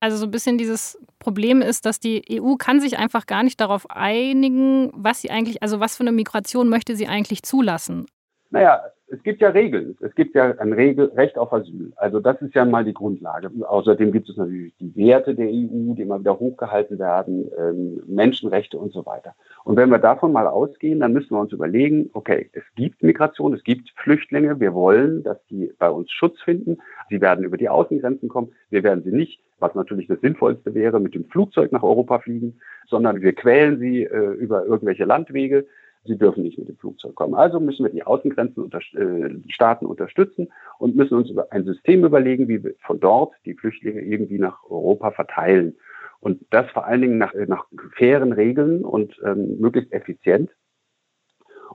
Also 0.00 0.18
so 0.18 0.26
ein 0.26 0.30
bisschen 0.30 0.58
dieses 0.58 1.02
Problem 1.18 1.62
ist, 1.62 1.86
dass 1.86 1.98
die 1.98 2.22
EU 2.30 2.56
kann 2.56 2.78
sich 2.78 2.98
einfach 2.98 3.24
gar 3.24 3.42
nicht 3.42 3.58
darauf 3.58 3.90
einigen, 3.90 4.90
was 4.94 5.22
sie 5.22 5.30
eigentlich, 5.30 5.62
also 5.62 5.80
was 5.80 5.96
für 5.96 6.02
eine 6.02 6.12
Migration 6.12 6.68
möchte 6.68 6.94
sie 6.94 7.06
eigentlich 7.06 7.42
zulassen. 7.42 8.04
Naja, 8.50 8.82
es 9.06 9.22
gibt 9.22 9.42
ja 9.42 9.50
Regeln. 9.50 9.96
Es 10.00 10.14
gibt 10.14 10.34
ja 10.34 10.52
ein 10.58 10.72
Regel, 10.72 11.12
Recht 11.14 11.36
auf 11.36 11.52
Asyl. 11.52 11.92
Also 11.96 12.20
das 12.20 12.40
ist 12.40 12.54
ja 12.54 12.64
mal 12.64 12.84
die 12.84 12.94
Grundlage. 12.94 13.50
Außerdem 13.66 14.12
gibt 14.12 14.28
es 14.28 14.36
natürlich 14.36 14.74
die 14.80 14.96
Werte 14.96 15.34
der 15.34 15.46
EU, 15.46 15.94
die 15.94 16.02
immer 16.02 16.20
wieder 16.20 16.38
hochgehalten 16.38 16.98
werden, 16.98 17.50
ähm, 17.58 18.02
Menschenrechte 18.06 18.78
und 18.78 18.92
so 18.92 19.04
weiter. 19.04 19.34
Und 19.64 19.76
wenn 19.76 19.90
wir 19.90 19.98
davon 19.98 20.32
mal 20.32 20.46
ausgehen, 20.46 21.00
dann 21.00 21.12
müssen 21.12 21.30
wir 21.30 21.40
uns 21.40 21.52
überlegen, 21.52 22.10
okay, 22.14 22.50
es 22.52 22.64
gibt 22.76 23.02
Migration, 23.02 23.52
es 23.54 23.62
gibt 23.62 23.90
Flüchtlinge, 23.96 24.58
wir 24.58 24.72
wollen, 24.72 25.22
dass 25.22 25.38
die 25.46 25.72
bei 25.78 25.90
uns 25.90 26.10
Schutz 26.10 26.40
finden. 26.40 26.78
Sie 27.10 27.20
werden 27.20 27.44
über 27.44 27.58
die 27.58 27.68
Außengrenzen 27.68 28.28
kommen, 28.28 28.52
wir 28.70 28.82
werden 28.82 29.04
sie 29.04 29.12
nicht, 29.12 29.40
was 29.58 29.74
natürlich 29.74 30.06
das 30.06 30.20
Sinnvollste 30.20 30.74
wäre, 30.74 30.98
mit 30.98 31.14
dem 31.14 31.26
Flugzeug 31.26 31.72
nach 31.72 31.82
Europa 31.82 32.18
fliegen, 32.20 32.58
sondern 32.88 33.20
wir 33.20 33.34
quälen 33.34 33.78
sie 33.78 34.04
äh, 34.04 34.32
über 34.34 34.64
irgendwelche 34.64 35.04
Landwege 35.04 35.66
sie 36.04 36.16
dürfen 36.16 36.42
nicht 36.42 36.58
mit 36.58 36.68
dem 36.68 36.76
Flugzeug 36.76 37.14
kommen. 37.14 37.34
Also 37.34 37.60
müssen 37.60 37.84
wir 37.84 37.92
die 37.92 38.04
Außengrenzen 38.04 38.62
unter, 38.62 38.78
äh, 38.78 39.34
Staaten 39.48 39.86
unterstützen 39.86 40.52
und 40.78 40.96
müssen 40.96 41.14
uns 41.14 41.30
über 41.30 41.52
ein 41.52 41.64
System 41.64 42.04
überlegen, 42.04 42.48
wie 42.48 42.62
wir 42.62 42.74
von 42.80 43.00
dort 43.00 43.34
die 43.44 43.54
Flüchtlinge 43.54 44.00
irgendwie 44.00 44.38
nach 44.38 44.62
Europa 44.64 45.12
verteilen. 45.12 45.76
Und 46.20 46.44
das 46.50 46.70
vor 46.70 46.86
allen 46.86 47.02
Dingen 47.02 47.18
nach, 47.18 47.34
äh, 47.34 47.46
nach 47.46 47.66
fairen 47.96 48.32
Regeln 48.32 48.84
und 48.84 49.14
ähm, 49.24 49.58
möglichst 49.58 49.92
effizient. 49.92 50.50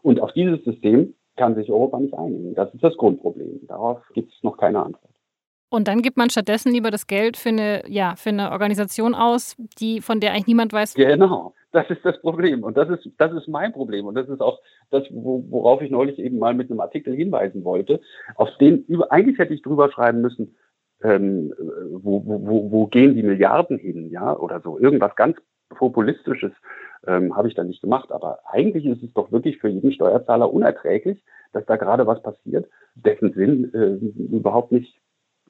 Und 0.01 0.19
auf 0.19 0.33
dieses 0.33 0.63
System 0.63 1.13
kann 1.35 1.55
sich 1.55 1.69
Europa 1.69 1.99
nicht 1.99 2.13
einigen. 2.13 2.55
Das 2.55 2.73
ist 2.73 2.83
das 2.83 2.97
Grundproblem. 2.97 3.67
Darauf 3.67 4.01
gibt 4.13 4.33
es 4.33 4.43
noch 4.43 4.57
keine 4.57 4.83
Antwort. 4.83 5.13
Und 5.69 5.87
dann 5.87 6.01
gibt 6.01 6.17
man 6.17 6.29
stattdessen 6.31 6.73
lieber 6.73 6.89
das 6.89 7.05
Geld 7.05 7.37
für 7.37 7.49
eine, 7.49 7.83
ja, 7.87 8.15
für 8.15 8.29
eine 8.29 8.51
Organisation 8.51 9.13
aus, 9.13 9.55
die, 9.79 10.01
von 10.01 10.19
der 10.19 10.31
eigentlich 10.31 10.47
niemand 10.47 10.73
weiß. 10.73 10.95
Genau. 10.95 11.53
Das 11.71 11.89
ist 11.89 12.03
das 12.03 12.19
Problem. 12.21 12.63
Und 12.63 12.77
das 12.77 12.89
ist, 12.89 13.09
das 13.17 13.31
ist 13.33 13.47
mein 13.47 13.73
Problem. 13.73 14.07
Und 14.07 14.15
das 14.15 14.27
ist 14.27 14.41
auch 14.41 14.59
das, 14.89 15.03
worauf 15.11 15.81
ich 15.81 15.91
neulich 15.91 16.17
eben 16.17 16.39
mal 16.39 16.53
mit 16.53 16.71
einem 16.71 16.79
Artikel 16.79 17.13
hinweisen 17.13 17.63
wollte. 17.63 18.01
Auf 18.35 18.49
den, 18.59 18.83
über, 18.85 19.11
eigentlich 19.11 19.37
hätte 19.37 19.53
ich 19.53 19.61
drüber 19.61 19.91
schreiben 19.91 20.21
müssen, 20.21 20.55
ähm, 21.03 21.53
wo, 21.91 22.25
wo, 22.25 22.71
wo 22.71 22.87
gehen 22.87 23.15
die 23.15 23.23
Milliarden 23.23 23.77
hin, 23.77 24.09
ja, 24.09 24.35
oder 24.35 24.61
so. 24.61 24.79
Irgendwas 24.79 25.15
ganz 25.15 25.37
Populistisches 25.69 26.51
ähm, 27.05 27.35
habe 27.35 27.47
ich 27.47 27.53
da 27.53 27.63
nicht 27.63 27.81
gemacht. 27.81 28.11
Aber 28.11 28.39
eigentlich 28.45 28.85
ist 28.85 29.03
es 29.03 29.13
doch 29.13 29.31
wirklich 29.31 29.59
für 29.59 29.69
jeden 29.69 29.91
Steuerzahler 29.91 30.51
unerträglich, 30.51 31.23
dass 31.53 31.65
da 31.65 31.75
gerade 31.75 32.07
was 32.07 32.21
passiert, 32.23 32.67
dessen 32.95 33.33
Sinn 33.33 33.71
äh, 33.73 34.33
überhaupt 34.35 34.71
nicht 34.71 34.99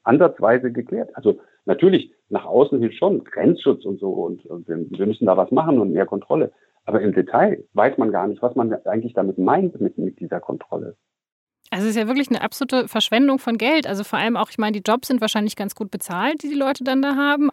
ansatzweise 0.04 0.72
geklärt. 0.72 1.16
Also 1.16 1.40
natürlich, 1.66 2.12
nach 2.30 2.46
außen 2.46 2.80
hin 2.82 2.92
schon 2.92 3.24
Grenzschutz 3.24 3.86
und 3.86 4.00
so 4.00 4.12
und, 4.12 4.46
und 4.46 4.68
wir, 4.68 5.06
müssen 5.06 5.26
da 5.26 5.36
was 5.38 5.52
machen 5.52 5.80
und 5.80 5.92
mehr 5.92 6.06
Kontrolle. 6.06 6.52
Aber 6.86 7.02
im 7.02 7.14
Detail 7.14 7.64
weiß 7.74 7.98
man 7.98 8.12
gar 8.12 8.28
nicht, 8.28 8.42
was 8.42 8.56
man 8.56 8.74
eigentlich 8.86 9.14
damit 9.14 9.38
meint 9.38 9.80
mit, 9.80 9.98
mit 9.98 10.20
dieser 10.20 10.40
Kontrolle. 10.40 10.96
Also 11.72 11.86
es 11.86 11.92
ist 11.92 12.02
ja 12.02 12.08
wirklich 12.08 12.30
eine 12.30 12.42
absolute 12.42 12.88
Verschwendung 12.88 13.38
von 13.38 13.58
Geld. 13.58 13.88
Also 13.88 14.04
vor 14.04 14.18
allem 14.18 14.38
auch, 14.38 14.50
ich 14.50 14.58
meine, 14.58 14.80
die 14.80 14.90
Jobs 14.90 15.08
sind 15.08 15.22
wahrscheinlich 15.22 15.56
ganz 15.56 15.76
gut 15.76 15.92
bezahlt, 15.92 16.42
die 16.44 16.50
die 16.50 16.56
Leute 16.56 16.84
dann 16.84 17.02
da 17.02 17.16
haben. 17.16 17.50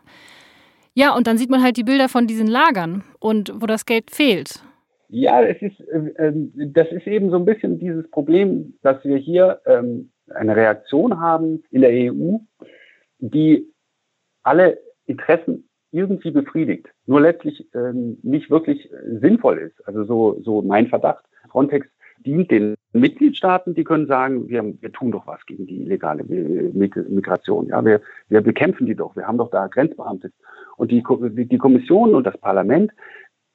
Ja, 0.94 1.14
und 1.14 1.26
dann 1.26 1.36
sieht 1.36 1.50
man 1.50 1.62
halt 1.62 1.76
die 1.76 1.84
Bilder 1.84 2.08
von 2.08 2.26
diesen 2.26 2.46
Lagern 2.46 3.04
und 3.20 3.52
wo 3.60 3.66
das 3.66 3.84
Geld 3.84 4.10
fehlt. 4.10 4.62
Ja, 5.08 5.42
es 5.42 5.60
ist, 5.60 5.80
äh, 5.80 6.14
ähm, 6.18 6.52
das 6.72 6.88
ist 6.90 7.06
eben 7.06 7.30
so 7.30 7.36
ein 7.36 7.44
bisschen 7.44 7.78
dieses 7.78 8.10
Problem, 8.10 8.74
dass 8.82 9.04
wir 9.04 9.18
hier 9.18 9.60
ähm, 9.66 10.10
eine 10.34 10.56
Reaktion 10.56 11.20
haben 11.20 11.62
in 11.70 11.82
der 11.82 11.90
EU, 11.90 12.38
die 13.18 13.70
alle 14.46 14.78
Interessen 15.06 15.68
irgendwie 15.90 16.30
befriedigt, 16.30 16.88
nur 17.06 17.20
letztlich 17.20 17.66
ähm, 17.74 18.18
nicht 18.22 18.50
wirklich 18.50 18.90
sinnvoll 19.20 19.58
ist. 19.58 19.86
Also 19.86 20.04
so, 20.04 20.40
so 20.42 20.62
mein 20.62 20.88
Verdacht. 20.88 21.24
Frontex 21.50 21.86
dient 22.24 22.50
den 22.50 22.74
Mitgliedstaaten, 22.92 23.74
die 23.74 23.84
können 23.84 24.06
sagen, 24.06 24.48
wir, 24.48 24.62
wir 24.80 24.92
tun 24.92 25.12
doch 25.12 25.26
was 25.26 25.44
gegen 25.46 25.66
die 25.66 25.82
illegale 25.82 26.24
Migration. 26.24 27.68
Ja, 27.68 27.84
wir, 27.84 28.00
wir 28.28 28.40
bekämpfen 28.40 28.86
die 28.86 28.94
doch. 28.96 29.16
Wir 29.16 29.26
haben 29.26 29.38
doch 29.38 29.50
da 29.50 29.66
Grenzbeamte. 29.68 30.32
Und 30.76 30.90
die, 30.90 31.02
die 31.02 31.58
Kommission 31.58 32.14
und 32.14 32.26
das 32.26 32.36
Parlament, 32.38 32.92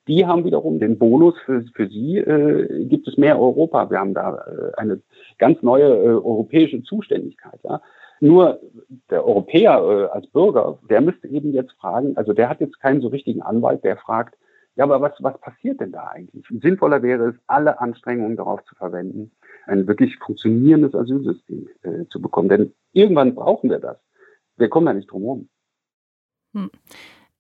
die 0.08 0.26
haben 0.26 0.46
wiederum 0.46 0.80
den 0.80 0.98
Bonus 0.98 1.36
für, 1.46 1.64
für 1.76 1.88
sie, 1.88 2.18
äh, 2.18 2.86
gibt 2.86 3.08
es 3.08 3.18
mehr 3.18 3.40
Europa. 3.40 3.90
Wir 3.90 4.00
haben 4.00 4.14
da 4.14 4.36
äh, 4.36 4.78
eine 4.78 5.02
ganz 5.38 5.62
neue 5.62 5.86
äh, 5.86 6.08
europäische 6.08 6.82
Zuständigkeit. 6.84 7.60
Ja. 7.64 7.82
Nur 8.22 8.62
der 9.10 9.26
Europäer 9.26 9.82
äh, 9.82 10.06
als 10.16 10.28
Bürger, 10.28 10.78
der 10.90 11.02
müsste 11.02 11.28
eben 11.28 11.54
jetzt 11.54 11.74
fragen, 11.74 12.16
also 12.18 12.34
der 12.34 12.50
hat 12.50 12.62
jetzt 12.62 12.80
keinen 12.80 13.02
so 13.02 13.08
richtigen 13.08 13.42
Anwalt, 13.42 13.84
der 13.84 13.98
fragt, 13.98 14.38
ja, 14.76 14.86
aber 14.86 15.02
was, 15.02 15.14
was 15.20 15.38
passiert 15.42 15.82
denn 15.82 15.92
da 15.92 16.08
eigentlich? 16.08 16.46
Sinnvoller 16.62 17.02
wäre 17.02 17.30
es, 17.30 17.36
alle 17.48 17.82
Anstrengungen 17.82 18.38
darauf 18.38 18.64
zu 18.66 18.76
verwenden, 18.76 19.32
ein 19.66 19.88
wirklich 19.88 20.18
funktionierendes 20.18 20.94
Asylsystem 20.94 21.68
äh, 21.82 22.06
zu 22.10 22.22
bekommen. 22.22 22.48
Denn 22.48 22.74
irgendwann 22.94 23.36
brauchen 23.36 23.70
wir 23.72 23.80
das. 23.80 23.98
Wir 24.56 24.70
kommen 24.70 24.86
da 24.86 24.94
nicht 24.94 25.12
drum 25.12 25.24
herum. 25.24 25.50
Hm. 26.54 26.70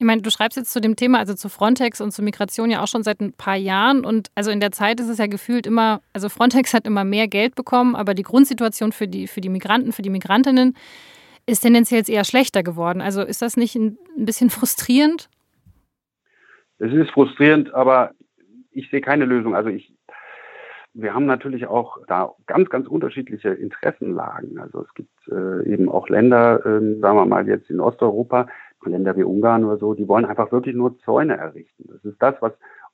Ich 0.01 0.07
meine, 0.07 0.23
du 0.23 0.31
schreibst 0.31 0.57
jetzt 0.57 0.73
zu 0.73 0.81
dem 0.81 0.95
Thema, 0.95 1.19
also 1.19 1.35
zu 1.35 1.47
Frontex 1.47 2.01
und 2.01 2.09
zu 2.09 2.23
Migration 2.23 2.71
ja 2.71 2.81
auch 2.81 2.87
schon 2.87 3.03
seit 3.03 3.21
ein 3.21 3.33
paar 3.33 3.55
Jahren. 3.55 4.03
Und 4.03 4.29
also 4.33 4.49
in 4.49 4.59
der 4.59 4.71
Zeit 4.71 4.99
ist 4.99 5.09
es 5.09 5.19
ja 5.19 5.27
gefühlt 5.27 5.67
immer, 5.67 6.01
also 6.11 6.27
Frontex 6.27 6.73
hat 6.73 6.87
immer 6.87 7.03
mehr 7.03 7.27
Geld 7.27 7.53
bekommen, 7.53 7.95
aber 7.95 8.15
die 8.15 8.23
Grundsituation 8.23 8.93
für 8.93 9.07
die, 9.07 9.27
für 9.27 9.41
die 9.41 9.49
Migranten, 9.49 9.91
für 9.91 10.01
die 10.01 10.09
Migrantinnen 10.09 10.75
ist 11.45 11.59
tendenziell 11.59 11.99
jetzt 11.99 12.09
eher 12.09 12.23
schlechter 12.23 12.63
geworden. 12.63 12.99
Also 12.99 13.21
ist 13.21 13.43
das 13.43 13.57
nicht 13.57 13.75
ein, 13.75 13.99
bisschen 14.17 14.49
frustrierend? 14.49 15.29
Es 16.79 16.91
ist 16.91 17.11
frustrierend, 17.11 17.71
aber 17.75 18.09
ich 18.71 18.89
sehe 18.89 19.01
keine 19.01 19.25
Lösung. 19.25 19.53
Also 19.53 19.69
ich, 19.69 19.93
wir 20.95 21.13
haben 21.13 21.27
natürlich 21.27 21.67
auch 21.67 21.99
da 22.07 22.31
ganz, 22.47 22.71
ganz 22.71 22.87
unterschiedliche 22.87 23.49
Interessenlagen. 23.49 24.57
Also 24.57 24.81
es 24.81 24.91
gibt 24.95 25.11
äh, 25.27 25.71
eben 25.71 25.89
auch 25.89 26.09
Länder, 26.09 26.65
äh, 26.65 26.99
sagen 26.99 27.17
wir 27.17 27.25
mal 27.27 27.47
jetzt 27.47 27.69
in 27.69 27.79
Osteuropa, 27.79 28.47
Länder 28.85 29.15
wie 29.15 29.23
Ungarn 29.23 29.63
oder 29.63 29.77
so, 29.77 29.93
die 29.93 30.07
wollen 30.07 30.25
einfach 30.25 30.51
wirklich 30.51 30.75
nur 30.75 30.97
Zäune 30.99 31.37
errichten. 31.37 31.85
Das 31.87 32.03
ist 32.03 32.21
das, 32.21 32.35
was 32.39 32.53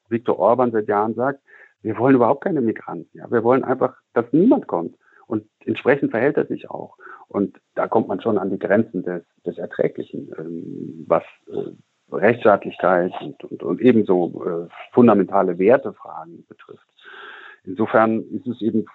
Viktor 0.09 0.39
Orban 0.39 0.71
seit 0.71 0.87
Jahren 0.87 1.15
sagt. 1.15 1.41
Wir 1.81 1.97
wollen 1.97 2.15
überhaupt 2.15 2.43
keine 2.43 2.61
Migranten. 2.61 3.17
Ja. 3.17 3.29
Wir 3.31 3.43
wollen 3.43 3.63
einfach, 3.63 3.95
dass 4.13 4.25
niemand 4.31 4.67
kommt. 4.67 4.95
Und 5.27 5.45
entsprechend 5.65 6.11
verhält 6.11 6.37
er 6.37 6.45
sich 6.45 6.69
auch. 6.69 6.97
Und 7.27 7.59
da 7.75 7.87
kommt 7.87 8.07
man 8.07 8.21
schon 8.21 8.37
an 8.37 8.49
die 8.49 8.59
Grenzen 8.59 9.03
des, 9.03 9.23
des 9.45 9.57
Erträglichen, 9.57 10.31
ähm, 10.37 11.05
was 11.07 11.23
äh, 11.47 11.71
Rechtsstaatlichkeit 12.15 13.11
und, 13.21 13.43
und, 13.43 13.63
und 13.63 13.81
ebenso 13.81 14.43
äh, 14.45 14.73
fundamentale 14.93 15.59
Wertefragen 15.59 16.45
betrifft. 16.47 16.87
Insofern 17.65 18.23
ist 18.31 18.47
es 18.47 18.61
eben 18.61 18.85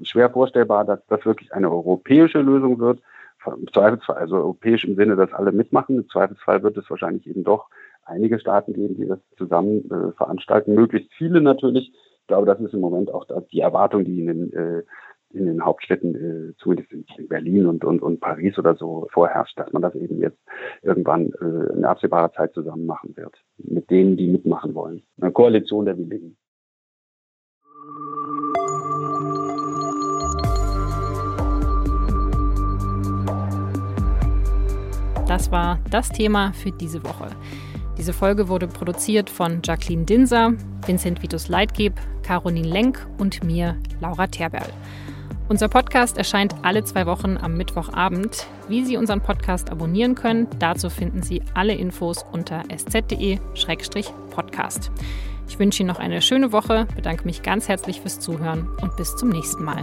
schwer 0.00 0.30
vorstellbar, 0.30 0.86
dass 0.86 1.04
das 1.06 1.24
wirklich 1.26 1.52
eine 1.52 1.70
europäische 1.70 2.40
Lösung 2.40 2.78
wird. 2.78 3.00
Im 3.46 3.66
Zweifelsfall, 3.72 4.16
also 4.16 4.36
europäisch 4.36 4.84
im 4.84 4.96
Sinne, 4.96 5.16
dass 5.16 5.32
alle 5.32 5.52
mitmachen. 5.52 5.98
Im 5.98 6.08
Zweifelsfall 6.08 6.62
wird 6.62 6.76
es 6.76 6.88
wahrscheinlich 6.88 7.26
eben 7.26 7.44
doch 7.44 7.68
einige 8.04 8.38
Staaten 8.38 8.72
geben, 8.72 8.96
die 8.96 9.06
das 9.06 9.18
zusammen 9.36 9.90
äh, 9.90 10.12
veranstalten. 10.12 10.74
Möglichst 10.74 11.12
viele 11.14 11.40
natürlich. 11.40 11.92
Ich 12.20 12.26
glaube, 12.26 12.46
das 12.46 12.60
ist 12.60 12.74
im 12.74 12.80
Moment 12.80 13.12
auch 13.12 13.26
die 13.50 13.60
Erwartung, 13.60 14.04
die 14.04 14.20
in 14.20 14.26
den, 14.26 14.52
äh, 14.52 14.82
in 15.32 15.46
den 15.46 15.64
Hauptstädten, 15.64 16.14
äh, 16.14 16.54
zumindest 16.58 16.92
in 16.92 17.28
Berlin 17.28 17.66
und, 17.66 17.84
und, 17.84 18.02
und 18.02 18.20
Paris 18.20 18.58
oder 18.58 18.76
so, 18.76 19.08
vorherrscht, 19.12 19.58
dass 19.58 19.72
man 19.72 19.82
das 19.82 19.94
eben 19.94 20.20
jetzt 20.20 20.38
irgendwann 20.82 21.32
äh, 21.40 21.72
in 21.72 21.84
absehbarer 21.84 22.32
Zeit 22.32 22.52
zusammen 22.54 22.86
machen 22.86 23.16
wird. 23.16 23.34
Mit 23.58 23.90
denen, 23.90 24.16
die 24.16 24.28
mitmachen 24.28 24.74
wollen. 24.74 25.02
Eine 25.20 25.32
Koalition 25.32 25.84
der 25.84 25.98
Willigen. 25.98 26.36
Das 35.32 35.50
war 35.50 35.78
das 35.88 36.10
Thema 36.10 36.52
für 36.52 36.72
diese 36.72 37.02
Woche. 37.04 37.28
Diese 37.96 38.12
Folge 38.12 38.48
wurde 38.48 38.68
produziert 38.68 39.30
von 39.30 39.62
Jacqueline 39.64 40.04
Dinser, 40.04 40.52
Vincent 40.84 41.22
Vitus 41.22 41.48
Leitgeb, 41.48 41.98
Caroline 42.22 42.68
Lenk 42.68 43.08
und 43.16 43.42
mir, 43.42 43.78
Laura 44.02 44.26
Terberl. 44.26 44.68
Unser 45.48 45.68
Podcast 45.68 46.18
erscheint 46.18 46.54
alle 46.60 46.84
zwei 46.84 47.06
Wochen 47.06 47.38
am 47.38 47.56
Mittwochabend. 47.56 48.46
Wie 48.68 48.84
Sie 48.84 48.98
unseren 48.98 49.22
Podcast 49.22 49.70
abonnieren 49.70 50.16
können, 50.16 50.48
dazu 50.58 50.90
finden 50.90 51.22
Sie 51.22 51.40
alle 51.54 51.72
Infos 51.76 52.26
unter 52.30 52.64
sz.de-podcast. 52.68 54.10
Ich 55.48 55.58
wünsche 55.58 55.82
Ihnen 55.82 55.88
noch 55.88 55.98
eine 55.98 56.20
schöne 56.20 56.52
Woche, 56.52 56.86
bedanke 56.94 57.24
mich 57.24 57.42
ganz 57.42 57.68
herzlich 57.68 58.02
fürs 58.02 58.20
Zuhören 58.20 58.68
und 58.82 58.98
bis 58.98 59.16
zum 59.16 59.30
nächsten 59.30 59.64
Mal. 59.64 59.82